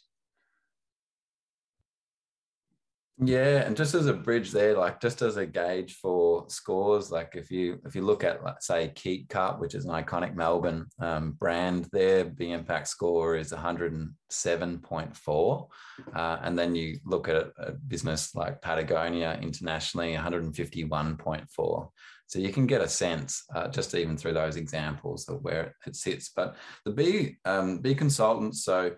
Yeah, 3.21 3.63
and 3.63 3.75
just 3.75 3.95
as 3.95 4.05
a 4.05 4.13
bridge 4.13 4.51
there, 4.51 4.77
like 4.77 5.01
just 5.01 5.21
as 5.21 5.35
a 5.35 5.45
gauge 5.45 5.95
for 5.95 6.45
scores, 6.47 7.11
like 7.11 7.35
if 7.35 7.51
you 7.51 7.81
if 7.85 7.93
you 7.93 8.01
look 8.01 8.23
at 8.23 8.41
like 8.45 8.61
say 8.61 8.93
KeepCup, 8.95 9.59
which 9.59 9.75
is 9.75 9.83
an 9.83 9.91
iconic 9.91 10.35
Melbourne 10.35 10.85
um, 10.99 11.33
brand, 11.33 11.89
their 11.91 12.23
B 12.23 12.51
impact 12.51 12.87
score 12.87 13.35
is 13.35 13.51
107.4, 13.51 15.67
uh, 16.15 16.37
and 16.41 16.57
then 16.57 16.75
you 16.75 16.97
look 17.03 17.27
at 17.27 17.35
a, 17.35 17.51
a 17.57 17.73
business 17.73 18.33
like 18.35 18.61
Patagonia 18.61 19.37
internationally, 19.41 20.13
151.4. 20.13 21.89
So 22.27 22.39
you 22.39 22.53
can 22.53 22.67
get 22.67 22.79
a 22.79 22.87
sense 22.87 23.43
uh, 23.53 23.67
just 23.67 23.93
even 23.95 24.15
through 24.15 24.31
those 24.33 24.55
examples 24.55 25.27
of 25.27 25.41
where 25.41 25.75
it 25.85 25.97
sits. 25.97 26.31
But 26.33 26.55
the 26.85 26.91
B 26.91 27.35
um, 27.43 27.79
B 27.79 27.95
consultants, 27.95 28.63
so 28.63 28.95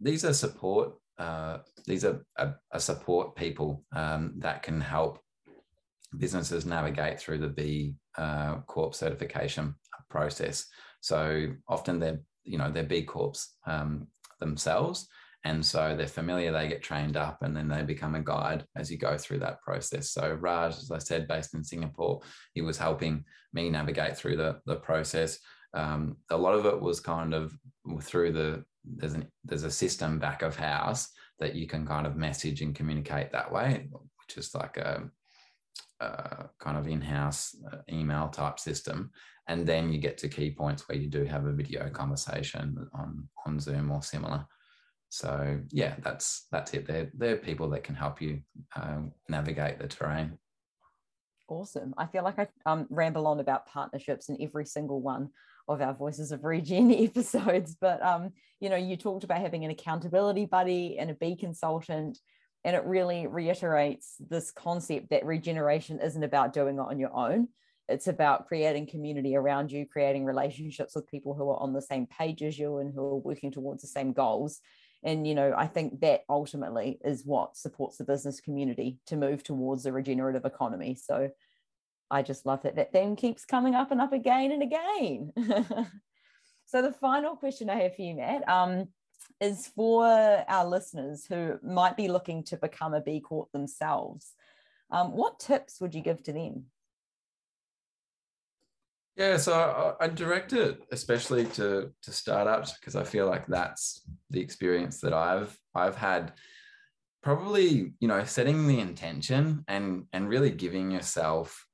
these 0.00 0.24
are 0.24 0.32
support 0.32 0.94
uh, 1.18 1.58
these 1.86 2.04
are 2.04 2.24
a, 2.36 2.54
a 2.72 2.80
support 2.80 3.36
people 3.36 3.84
um, 3.94 4.34
that 4.38 4.62
can 4.62 4.80
help 4.80 5.20
businesses 6.18 6.64
navigate 6.64 7.20
through 7.20 7.38
the 7.38 7.48
B 7.48 7.94
uh, 8.16 8.56
Corp 8.66 8.94
certification 8.94 9.74
process. 10.10 10.66
So 11.00 11.48
often 11.68 11.98
they're 11.98 12.20
you 12.44 12.58
know 12.58 12.70
they're 12.70 12.84
B 12.84 13.02
Corps 13.02 13.46
um, 13.66 14.08
themselves, 14.40 15.08
and 15.44 15.64
so 15.64 15.94
they're 15.96 16.06
familiar. 16.06 16.52
They 16.52 16.68
get 16.68 16.82
trained 16.82 17.16
up, 17.16 17.42
and 17.42 17.56
then 17.56 17.68
they 17.68 17.82
become 17.82 18.14
a 18.14 18.22
guide 18.22 18.64
as 18.76 18.90
you 18.90 18.98
go 18.98 19.16
through 19.16 19.40
that 19.40 19.62
process. 19.62 20.10
So 20.10 20.32
Raj, 20.40 20.76
as 20.76 20.90
I 20.90 20.98
said, 20.98 21.28
based 21.28 21.54
in 21.54 21.64
Singapore, 21.64 22.20
he 22.54 22.62
was 22.62 22.78
helping 22.78 23.24
me 23.52 23.70
navigate 23.70 24.16
through 24.16 24.36
the 24.36 24.60
the 24.66 24.76
process. 24.76 25.38
Um, 25.74 26.16
a 26.30 26.36
lot 26.36 26.54
of 26.54 26.66
it 26.66 26.80
was 26.80 27.00
kind 27.00 27.34
of 27.34 27.52
through 28.02 28.32
the 28.32 28.64
there's 28.84 29.14
an 29.14 29.28
there's 29.44 29.64
a 29.64 29.70
system 29.70 30.18
back 30.18 30.42
of 30.42 30.56
house 30.56 31.08
that 31.38 31.54
you 31.54 31.66
can 31.66 31.86
kind 31.86 32.06
of 32.06 32.16
message 32.16 32.62
and 32.62 32.74
communicate 32.74 33.32
that 33.32 33.50
way, 33.50 33.88
which 33.90 34.36
is 34.36 34.54
like 34.54 34.76
a, 34.76 35.02
a 36.00 36.46
kind 36.60 36.78
of 36.78 36.86
in-house 36.86 37.56
uh, 37.72 37.78
email 37.90 38.28
type 38.28 38.58
system. 38.58 39.10
And 39.48 39.66
then 39.66 39.92
you 39.92 39.98
get 39.98 40.16
to 40.18 40.28
key 40.28 40.50
points 40.50 40.88
where 40.88 40.96
you 40.96 41.08
do 41.08 41.24
have 41.24 41.44
a 41.44 41.52
video 41.52 41.90
conversation 41.90 42.88
on 42.94 43.28
on 43.46 43.60
Zoom 43.60 43.90
or 43.90 44.02
similar. 44.02 44.46
So 45.08 45.60
yeah, 45.70 45.94
that's 46.02 46.46
that's 46.50 46.74
it. 46.74 46.86
They're 46.86 47.10
they're 47.14 47.36
people 47.36 47.68
that 47.70 47.84
can 47.84 47.94
help 47.94 48.20
you 48.20 48.40
um, 48.74 49.12
navigate 49.28 49.78
the 49.78 49.86
terrain. 49.86 50.38
Awesome. 51.46 51.94
I 51.98 52.06
feel 52.06 52.24
like 52.24 52.38
I 52.38 52.48
um, 52.64 52.86
ramble 52.88 53.26
on 53.26 53.38
about 53.38 53.66
partnerships 53.66 54.28
in 54.28 54.38
every 54.40 54.64
single 54.64 55.02
one 55.02 55.28
of 55.68 55.80
our 55.80 55.94
Voices 55.94 56.32
of 56.32 56.44
Regen 56.44 56.92
episodes. 57.04 57.76
But 57.80 58.02
um, 58.02 58.32
you 58.60 58.68
know, 58.68 58.76
you 58.76 58.96
talked 58.96 59.24
about 59.24 59.40
having 59.40 59.64
an 59.64 59.70
accountability 59.70 60.46
buddy 60.46 60.98
and 60.98 61.10
a 61.10 61.14
B 61.14 61.36
consultant, 61.36 62.18
and 62.64 62.76
it 62.76 62.84
really 62.84 63.26
reiterates 63.26 64.16
this 64.18 64.50
concept 64.50 65.10
that 65.10 65.24
regeneration 65.24 66.00
isn't 66.00 66.22
about 66.22 66.52
doing 66.52 66.76
it 66.76 66.80
on 66.80 66.98
your 66.98 67.14
own. 67.14 67.48
It's 67.88 68.08
about 68.08 68.46
creating 68.48 68.86
community 68.86 69.36
around 69.36 69.70
you, 69.70 69.84
creating 69.86 70.24
relationships 70.24 70.94
with 70.94 71.06
people 71.06 71.34
who 71.34 71.50
are 71.50 71.60
on 71.60 71.74
the 71.74 71.82
same 71.82 72.06
page 72.06 72.42
as 72.42 72.58
you 72.58 72.78
and 72.78 72.94
who 72.94 73.02
are 73.02 73.16
working 73.16 73.50
towards 73.50 73.82
the 73.82 73.88
same 73.88 74.12
goals. 74.12 74.60
And 75.02 75.26
you 75.26 75.34
know, 75.34 75.54
I 75.56 75.66
think 75.66 76.00
that 76.00 76.22
ultimately 76.30 76.98
is 77.04 77.26
what 77.26 77.56
supports 77.56 77.98
the 77.98 78.04
business 78.04 78.40
community 78.40 78.98
to 79.06 79.16
move 79.16 79.42
towards 79.42 79.84
a 79.84 79.92
regenerative 79.92 80.46
economy. 80.46 80.94
So 80.94 81.30
I 82.10 82.22
just 82.22 82.46
love 82.46 82.62
that 82.62 82.76
that 82.76 82.92
theme 82.92 83.16
keeps 83.16 83.44
coming 83.44 83.74
up 83.74 83.90
and 83.90 84.00
up 84.00 84.12
again 84.12 84.52
and 84.52 84.62
again. 84.62 85.32
so 86.66 86.82
the 86.82 86.92
final 86.92 87.36
question 87.36 87.70
I 87.70 87.76
have 87.82 87.96
for 87.96 88.02
you, 88.02 88.16
Matt, 88.16 88.48
um, 88.48 88.88
is 89.40 89.66
for 89.68 90.06
our 90.06 90.66
listeners 90.66 91.26
who 91.26 91.58
might 91.62 91.96
be 91.96 92.08
looking 92.08 92.44
to 92.44 92.56
become 92.56 92.94
a 92.94 93.00
B 93.00 93.20
Corp 93.20 93.50
themselves. 93.52 94.34
Um, 94.90 95.12
what 95.12 95.40
tips 95.40 95.80
would 95.80 95.94
you 95.94 96.02
give 96.02 96.22
to 96.24 96.32
them? 96.32 96.66
Yeah, 99.16 99.36
so 99.36 99.96
I, 100.00 100.04
I 100.04 100.08
direct 100.08 100.52
it 100.52 100.82
especially 100.90 101.44
to 101.46 101.92
to 102.02 102.12
startups 102.12 102.72
because 102.72 102.96
I 102.96 103.04
feel 103.04 103.26
like 103.26 103.46
that's 103.46 104.02
the 104.30 104.40
experience 104.40 105.00
that 105.00 105.12
I've 105.12 105.56
I've 105.74 105.96
had. 105.96 106.32
Probably, 107.22 107.94
you 108.00 108.08
know, 108.08 108.22
setting 108.24 108.66
the 108.66 108.80
intention 108.80 109.64
and 109.68 110.04
and 110.12 110.28
really 110.28 110.50
giving 110.50 110.90
yourself 110.90 111.66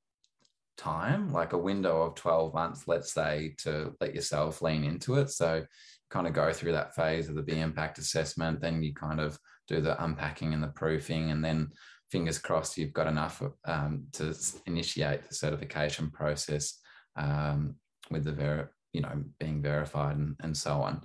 time, 0.81 1.33
like 1.33 1.53
a 1.53 1.59
window 1.59 2.03
of 2.03 2.15
12 2.15 2.55
months, 2.55 2.89
let's 2.89 3.13
say, 3.13 3.55
to 3.59 3.93
let 4.01 4.15
yourself 4.15 4.63
lean 4.63 4.83
into 4.83 5.17
it. 5.17 5.31
So 5.31 5.65
kind 6.11 6.27
of 6.27 6.33
go 6.33 6.53
through 6.53 6.73
that 6.73 6.95
phase 6.95 7.29
of 7.29 7.35
the 7.35 7.43
B 7.43 7.59
impact 7.59 7.99
assessment, 7.99 8.61
then 8.61 8.83
you 8.83 8.95
kind 8.95 9.21
of 9.21 9.39
do 9.69 9.81
the 9.81 10.03
unpacking 10.03 10.55
and 10.55 10.63
the 10.63 10.69
proofing, 10.69 11.31
and 11.31 11.45
then 11.45 11.69
fingers 12.11 12.39
crossed 12.39 12.77
you've 12.77 12.93
got 12.93 13.07
enough 13.07 13.43
um, 13.67 14.05
to 14.13 14.35
initiate 14.67 15.29
the 15.29 15.35
certification 15.35 16.11
process 16.11 16.79
um, 17.17 17.77
with 18.11 18.25
the 18.25 18.33
ver- 18.33 18.71
you 18.93 19.01
know 19.01 19.23
being 19.39 19.63
verified 19.63 20.17
and, 20.17 20.35
and 20.41 20.57
so 20.57 20.81
on. 20.81 21.03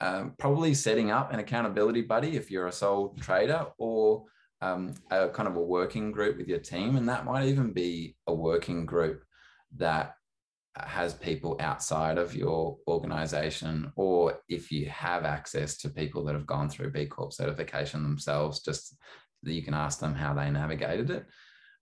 Um, 0.00 0.34
probably 0.38 0.74
setting 0.74 1.10
up 1.10 1.32
an 1.32 1.40
accountability 1.40 2.02
buddy 2.02 2.36
if 2.36 2.50
you're 2.50 2.66
a 2.66 2.72
sole 2.72 3.16
trader 3.20 3.66
or 3.78 4.24
um, 4.60 4.94
a 5.10 5.28
kind 5.28 5.48
of 5.48 5.56
a 5.56 5.62
working 5.62 6.12
group 6.12 6.38
with 6.38 6.48
your 6.48 6.58
team, 6.58 6.96
and 6.96 7.08
that 7.08 7.24
might 7.24 7.46
even 7.46 7.72
be 7.72 8.16
a 8.26 8.34
working 8.34 8.86
group 8.86 9.22
that 9.76 10.14
has 10.76 11.14
people 11.14 11.56
outside 11.60 12.18
of 12.18 12.34
your 12.34 12.76
organization, 12.86 13.90
or 13.96 14.40
if 14.48 14.70
you 14.70 14.86
have 14.86 15.24
access 15.24 15.78
to 15.78 15.88
people 15.88 16.24
that 16.24 16.34
have 16.34 16.46
gone 16.46 16.68
through 16.68 16.92
B 16.92 17.06
Corp 17.06 17.32
certification 17.32 18.02
themselves, 18.02 18.60
just 18.60 18.96
that 19.42 19.52
you 19.52 19.62
can 19.62 19.74
ask 19.74 20.00
them 20.00 20.14
how 20.14 20.34
they 20.34 20.50
navigated 20.50 21.10
it. 21.10 21.26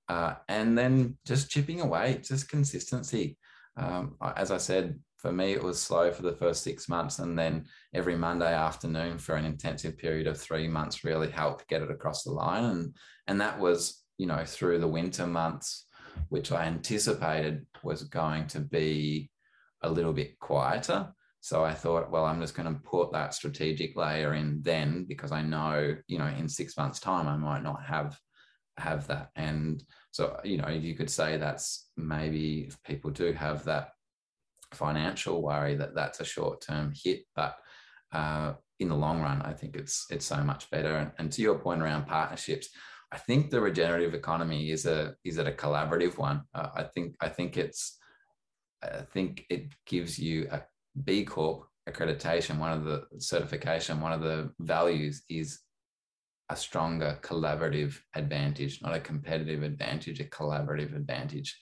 Uh, 0.09 0.35
and 0.49 0.77
then 0.77 1.17
just 1.27 1.51
chipping 1.51 1.81
away, 1.81 2.21
just 2.23 2.49
consistency. 2.49 3.39
Um, 3.77 4.15
as 4.37 4.51
I 4.51 4.59
said, 4.59 5.01
for 5.25 5.33
me, 5.33 5.53
it 5.53 5.63
was 5.63 5.81
slow 5.81 6.13
for 6.13 6.21
the 6.21 6.37
first 6.37 6.63
six 6.63 6.87
months. 6.87 7.19
And 7.19 7.39
then 7.39 7.65
every 7.95 8.15
Monday 8.15 8.53
afternoon 8.53 9.17
for 9.17 9.37
an 9.37 9.47
intensive 9.47 9.97
period 9.97 10.27
of 10.27 10.39
three 10.39 10.69
months 10.69 11.03
really 11.03 11.31
helped 11.31 11.67
get 11.67 11.81
it 11.81 11.91
across 11.91 12.25
the 12.25 12.31
line. 12.31 12.65
And, 12.65 12.95
and 13.27 13.41
that 13.41 13.59
was, 13.59 14.05
you 14.19 14.27
know, 14.27 14.45
through 14.45 14.81
the 14.81 14.87
winter 14.87 15.27
months, 15.27 15.87
which 16.29 16.53
I 16.53 16.67
anticipated 16.67 17.65
was 17.83 18.03
going 18.03 18.49
to 18.49 18.61
be 18.61 19.31
a 19.81 19.89
little 19.89 20.13
bit 20.13 20.39
quieter. 20.41 21.09
So 21.41 21.65
I 21.65 21.73
thought, 21.73 22.11
well, 22.11 22.27
I'm 22.27 22.43
just 22.43 22.55
going 22.55 22.75
to 22.75 22.81
put 22.83 23.11
that 23.13 23.33
strategic 23.33 23.97
layer 23.97 24.35
in 24.35 24.61
then 24.61 25.07
because 25.09 25.33
I 25.33 25.41
know, 25.41 25.97
you 26.07 26.19
know, 26.19 26.27
in 26.27 26.51
six 26.51 26.77
months' 26.77 27.01
time 27.01 27.29
I 27.29 27.39
might 27.39 27.63
not 27.63 27.83
have 27.83 28.19
have 28.77 29.07
that. 29.07 29.31
And 29.37 29.83
so, 30.11 30.39
you 30.45 30.59
know, 30.59 30.69
you 30.69 30.95
could 30.95 31.09
say 31.09 31.39
that's 31.39 31.89
maybe 31.97 32.67
if 32.69 32.83
people 32.83 33.11
do 33.11 33.33
have 33.33 33.65
that 33.65 33.94
financial 34.75 35.43
worry 35.43 35.75
that 35.77 35.95
that's 35.95 36.21
a 36.21 36.25
short 36.25 36.61
term 36.61 36.93
hit, 36.95 37.23
but 37.35 37.57
uh, 38.13 38.55
in 38.81 38.89
the 38.89 38.95
long 38.95 39.21
run, 39.21 39.43
I 39.43 39.53
think 39.53 39.77
it's 39.77 40.07
it's 40.11 40.27
so 40.27 40.43
much 40.43 40.71
better. 40.71 40.97
And, 40.97 41.13
and, 41.19 41.33
to 41.33 41.43
your 41.43 41.59
point 41.59 41.83
around 41.83 42.07
partnerships, 42.07 42.69
I 43.13 43.19
think 43.19 43.51
the 43.51 43.61
regenerative 43.61 44.15
economy 44.15 44.71
is 44.71 44.87
a 44.87 45.15
is 45.25 45.39
it 45.39 45.47
a 45.47 45.53
collaborative 45.53 46.19
one. 46.19 46.43
Uh, 46.55 46.69
I 46.75 46.83
think 46.85 47.17
I 47.21 47.29
think 47.29 47.57
it's 47.57 47.99
I 48.83 49.03
think 49.13 49.47
it 49.51 49.73
gives 49.87 50.19
you 50.19 50.49
a 50.51 50.63
B 51.05 51.25
Corp 51.25 51.67
accreditation. 51.89 52.59
One 52.59 52.73
of 52.73 52.85
the 52.85 53.05
certification, 53.19 54.01
one 54.01 54.13
of 54.13 54.21
the 54.21 54.53
values 54.61 55.23
is 55.29 55.61
a 56.51 56.57
stronger 56.57 57.19
collaborative 57.23 57.99
advantage, 58.15 58.83
not 58.83 58.95
a 58.95 59.01
competitive 59.01 59.63
advantage, 59.63 60.21
a 60.21 60.25
collaborative 60.25 60.95
advantage 60.95 61.59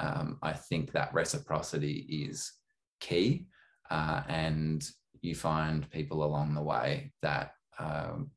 um, 0.00 0.38
I 0.42 0.52
think 0.52 0.92
that 0.92 1.14
reciprocity 1.14 2.06
is 2.08 2.52
key. 3.00 3.46
Uh, 3.90 4.22
and 4.28 4.88
you 5.20 5.34
find 5.34 5.90
people 5.90 6.24
along 6.24 6.54
the 6.54 6.62
way 6.62 7.12
that 7.22 7.52
um, 7.78 8.30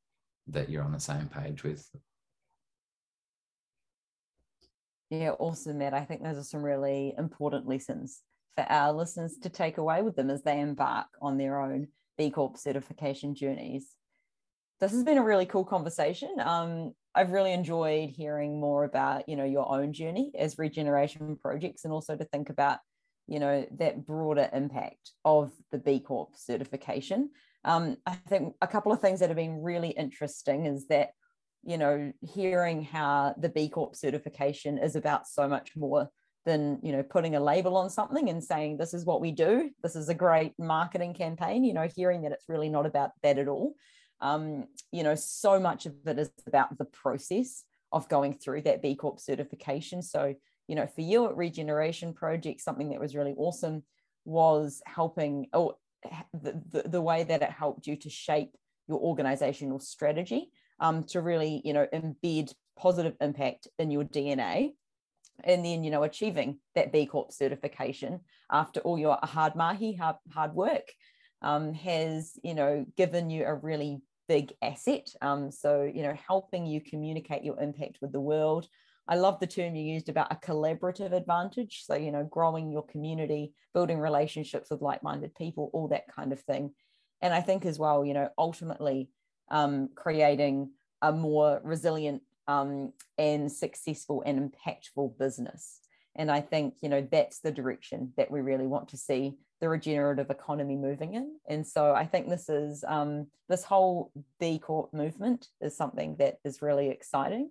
that 0.47 0.69
you're 0.69 0.83
on 0.83 0.91
the 0.91 0.99
same 0.99 1.27
page 1.27 1.63
with. 1.63 1.87
Yeah, 5.09 5.31
awesome, 5.39 5.77
Matt. 5.77 5.93
I 5.93 6.05
think 6.05 6.23
those 6.23 6.37
are 6.37 6.43
some 6.43 6.63
really 6.63 7.13
important 7.17 7.67
lessons 7.67 8.21
for 8.55 8.65
our 8.67 8.91
listeners 8.91 9.37
to 9.43 9.49
take 9.49 9.77
away 9.77 10.01
with 10.01 10.15
them 10.15 10.29
as 10.29 10.41
they 10.41 10.59
embark 10.59 11.07
on 11.21 11.37
their 11.37 11.61
own 11.61 11.87
B 12.17 12.31
Corp 12.31 12.57
certification 12.57 13.35
journeys. 13.35 13.87
This 14.83 14.91
has 14.91 15.05
been 15.05 15.17
a 15.17 15.23
really 15.23 15.45
cool 15.45 15.63
conversation. 15.63 16.35
Um, 16.41 16.91
I've 17.15 17.31
really 17.31 17.53
enjoyed 17.53 18.09
hearing 18.09 18.59
more 18.59 18.83
about, 18.83 19.29
you 19.29 19.37
know, 19.37 19.45
your 19.45 19.71
own 19.71 19.93
journey 19.93 20.33
as 20.37 20.59
regeneration 20.59 21.37
projects 21.37 21.85
and 21.85 21.93
also 21.93 22.17
to 22.17 22.25
think 22.25 22.49
about, 22.49 22.79
you 23.25 23.39
know, 23.39 23.65
that 23.79 24.05
broader 24.05 24.49
impact 24.51 25.11
of 25.23 25.53
the 25.71 25.77
B 25.77 26.01
Corp 26.01 26.35
certification. 26.35 27.29
Um, 27.63 27.95
I 28.05 28.15
think 28.27 28.55
a 28.61 28.67
couple 28.67 28.91
of 28.91 28.99
things 28.99 29.21
that 29.21 29.29
have 29.29 29.37
been 29.37 29.61
really 29.61 29.91
interesting 29.91 30.65
is 30.65 30.85
that, 30.87 31.11
you 31.63 31.77
know, 31.77 32.11
hearing 32.19 32.83
how 32.83 33.35
the 33.37 33.47
B 33.47 33.69
Corp 33.69 33.95
certification 33.95 34.77
is 34.77 34.97
about 34.97 35.27
so 35.27 35.47
much 35.47 35.77
more 35.77 36.09
than, 36.45 36.79
you 36.83 36.91
know, 36.91 37.03
putting 37.03 37.37
a 37.37 37.39
label 37.39 37.77
on 37.77 37.89
something 37.89 38.27
and 38.27 38.43
saying, 38.43 38.75
this 38.75 38.93
is 38.93 39.05
what 39.05 39.21
we 39.21 39.31
do. 39.31 39.69
This 39.81 39.95
is 39.95 40.09
a 40.09 40.13
great 40.13 40.51
marketing 40.59 41.13
campaign, 41.13 41.63
you 41.63 41.73
know, 41.73 41.87
hearing 41.95 42.23
that 42.23 42.33
it's 42.33 42.49
really 42.49 42.67
not 42.67 42.85
about 42.85 43.11
that 43.21 43.37
at 43.37 43.47
all 43.47 43.75
um, 44.23 44.65
you 44.91 45.03
know, 45.03 45.15
so 45.15 45.59
much 45.59 45.85
of 45.85 45.93
it 46.07 46.17
is 46.17 46.31
about 46.47 46.77
the 46.77 46.85
process 46.85 47.63
of 47.91 48.07
going 48.07 48.33
through 48.33 48.61
that 48.61 48.81
B 48.81 48.95
Corp 48.95 49.19
certification. 49.19 50.01
So, 50.01 50.33
you 50.67 50.75
know, 50.75 50.87
for 50.87 51.01
you 51.01 51.27
at 51.27 51.35
Regeneration 51.35 52.13
Project, 52.13 52.61
something 52.61 52.89
that 52.89 53.01
was 53.01 53.15
really 53.15 53.35
awesome 53.37 53.83
was 54.25 54.81
helping, 54.85 55.47
or 55.53 55.75
the, 56.33 56.59
the, 56.71 56.89
the 56.89 57.01
way 57.01 57.25
that 57.25 57.41
it 57.41 57.51
helped 57.51 57.85
you 57.85 57.97
to 57.97 58.09
shape 58.09 58.55
your 58.87 58.99
organizational 58.99 59.79
strategy 59.79 60.51
um, 60.79 61.03
to 61.03 61.19
really, 61.19 61.61
you 61.65 61.73
know, 61.73 61.85
embed 61.93 62.53
positive 62.77 63.15
impact 63.19 63.67
in 63.77 63.91
your 63.91 64.05
DNA 64.05 64.71
and 65.43 65.65
then 65.65 65.83
you 65.83 65.89
know 65.89 66.03
achieving 66.03 66.59
that 66.75 66.91
b 66.91 67.07
corp 67.07 67.31
certification 67.31 68.19
after 68.51 68.79
all 68.81 68.99
your 68.99 69.17
hard 69.23 69.55
mahi 69.55 69.93
hard, 69.93 70.15
hard 70.31 70.53
work 70.53 70.91
um, 71.41 71.73
has 71.73 72.33
you 72.43 72.53
know 72.53 72.85
given 72.97 73.29
you 73.29 73.43
a 73.43 73.53
really 73.53 74.01
big 74.33 74.53
asset. 74.61 75.07
Um, 75.21 75.51
so 75.51 75.89
you 75.95 76.01
know 76.01 76.15
helping 76.27 76.65
you 76.65 76.81
communicate 76.81 77.43
your 77.43 77.59
impact 77.59 77.99
with 78.01 78.11
the 78.11 78.27
world. 78.31 78.67
I 79.07 79.15
love 79.15 79.39
the 79.39 79.47
term 79.47 79.75
you 79.75 79.83
used 79.83 80.09
about 80.09 80.31
a 80.31 80.43
collaborative 80.47 81.13
advantage. 81.13 81.83
So 81.85 81.95
you 81.95 82.11
know 82.11 82.23
growing 82.37 82.71
your 82.71 82.85
community 82.93 83.53
building 83.75 83.99
relationships 83.99 84.69
with 84.69 84.81
like-minded 84.81 85.35
people 85.35 85.69
all 85.73 85.87
that 85.89 86.07
kind 86.07 86.31
of 86.33 86.39
thing. 86.41 86.73
And 87.21 87.33
i 87.33 87.41
think 87.41 87.65
as 87.65 87.79
well 87.79 88.03
you 88.03 88.13
know 88.13 88.29
ultimately 88.37 89.09
um, 89.51 89.89
creating 89.95 90.71
a 91.01 91.11
more 91.11 91.61
resilient 91.63 92.21
um, 92.47 92.93
and 93.17 93.51
successful 93.51 94.23
and 94.25 94.51
impactful 94.51 95.17
business. 95.17 95.79
And 96.15 96.31
I 96.31 96.41
think, 96.41 96.75
you 96.81 96.89
know, 96.89 97.07
that's 97.11 97.39
the 97.39 97.51
direction 97.51 98.13
that 98.17 98.31
we 98.31 98.41
really 98.41 98.67
want 98.67 98.89
to 98.89 98.97
see 98.97 99.37
the 99.63 99.69
regenerative 99.69 100.29
economy 100.29 100.75
moving 100.75 101.13
in. 101.13 101.37
And 101.47 101.65
so 101.65 101.93
I 101.93 102.05
think 102.05 102.27
this 102.27 102.49
is 102.49 102.83
um, 102.85 103.27
this 103.47 103.63
whole 103.63 104.11
B 104.37 104.59
Corp 104.59 104.93
movement 104.93 105.47
is 105.61 105.77
something 105.77 106.17
that 106.19 106.39
is 106.43 106.61
really 106.61 106.89
exciting. 106.89 107.49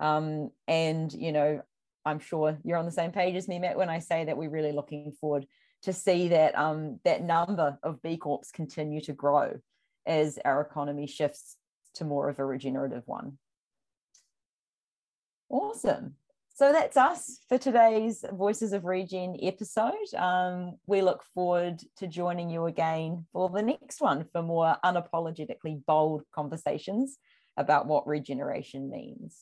Um, 0.00 0.50
and, 0.66 1.12
you 1.12 1.30
know, 1.30 1.62
I'm 2.04 2.18
sure 2.18 2.58
you're 2.64 2.78
on 2.78 2.84
the 2.84 2.90
same 2.90 3.12
page 3.12 3.36
as 3.36 3.46
me, 3.46 3.60
Matt, 3.60 3.76
when 3.76 3.88
I 3.88 4.00
say 4.00 4.24
that 4.24 4.36
we're 4.36 4.50
really 4.50 4.72
looking 4.72 5.12
forward 5.20 5.46
to 5.82 5.92
see 5.92 6.26
that 6.28 6.58
um, 6.58 6.98
that 7.04 7.22
number 7.22 7.78
of 7.84 8.02
B 8.02 8.16
Corps 8.16 8.50
continue 8.52 9.00
to 9.02 9.12
grow 9.12 9.60
as 10.04 10.40
our 10.44 10.62
economy 10.62 11.06
shifts 11.06 11.56
to 11.94 12.04
more 12.04 12.28
of 12.28 12.40
a 12.40 12.44
regenerative 12.44 13.04
one. 13.06 13.38
Awesome. 15.48 16.16
So 16.62 16.70
that's 16.70 16.96
us 16.96 17.40
for 17.48 17.58
today's 17.58 18.24
Voices 18.34 18.72
of 18.72 18.84
Regen 18.84 19.36
episode. 19.42 20.14
Um, 20.16 20.76
we 20.86 21.02
look 21.02 21.24
forward 21.34 21.82
to 21.96 22.06
joining 22.06 22.50
you 22.50 22.66
again 22.66 23.26
for 23.32 23.50
the 23.50 23.62
next 23.62 24.00
one 24.00 24.26
for 24.30 24.44
more 24.44 24.76
unapologetically 24.84 25.84
bold 25.84 26.22
conversations 26.32 27.18
about 27.56 27.88
what 27.88 28.06
regeneration 28.06 28.88
means. 28.88 29.40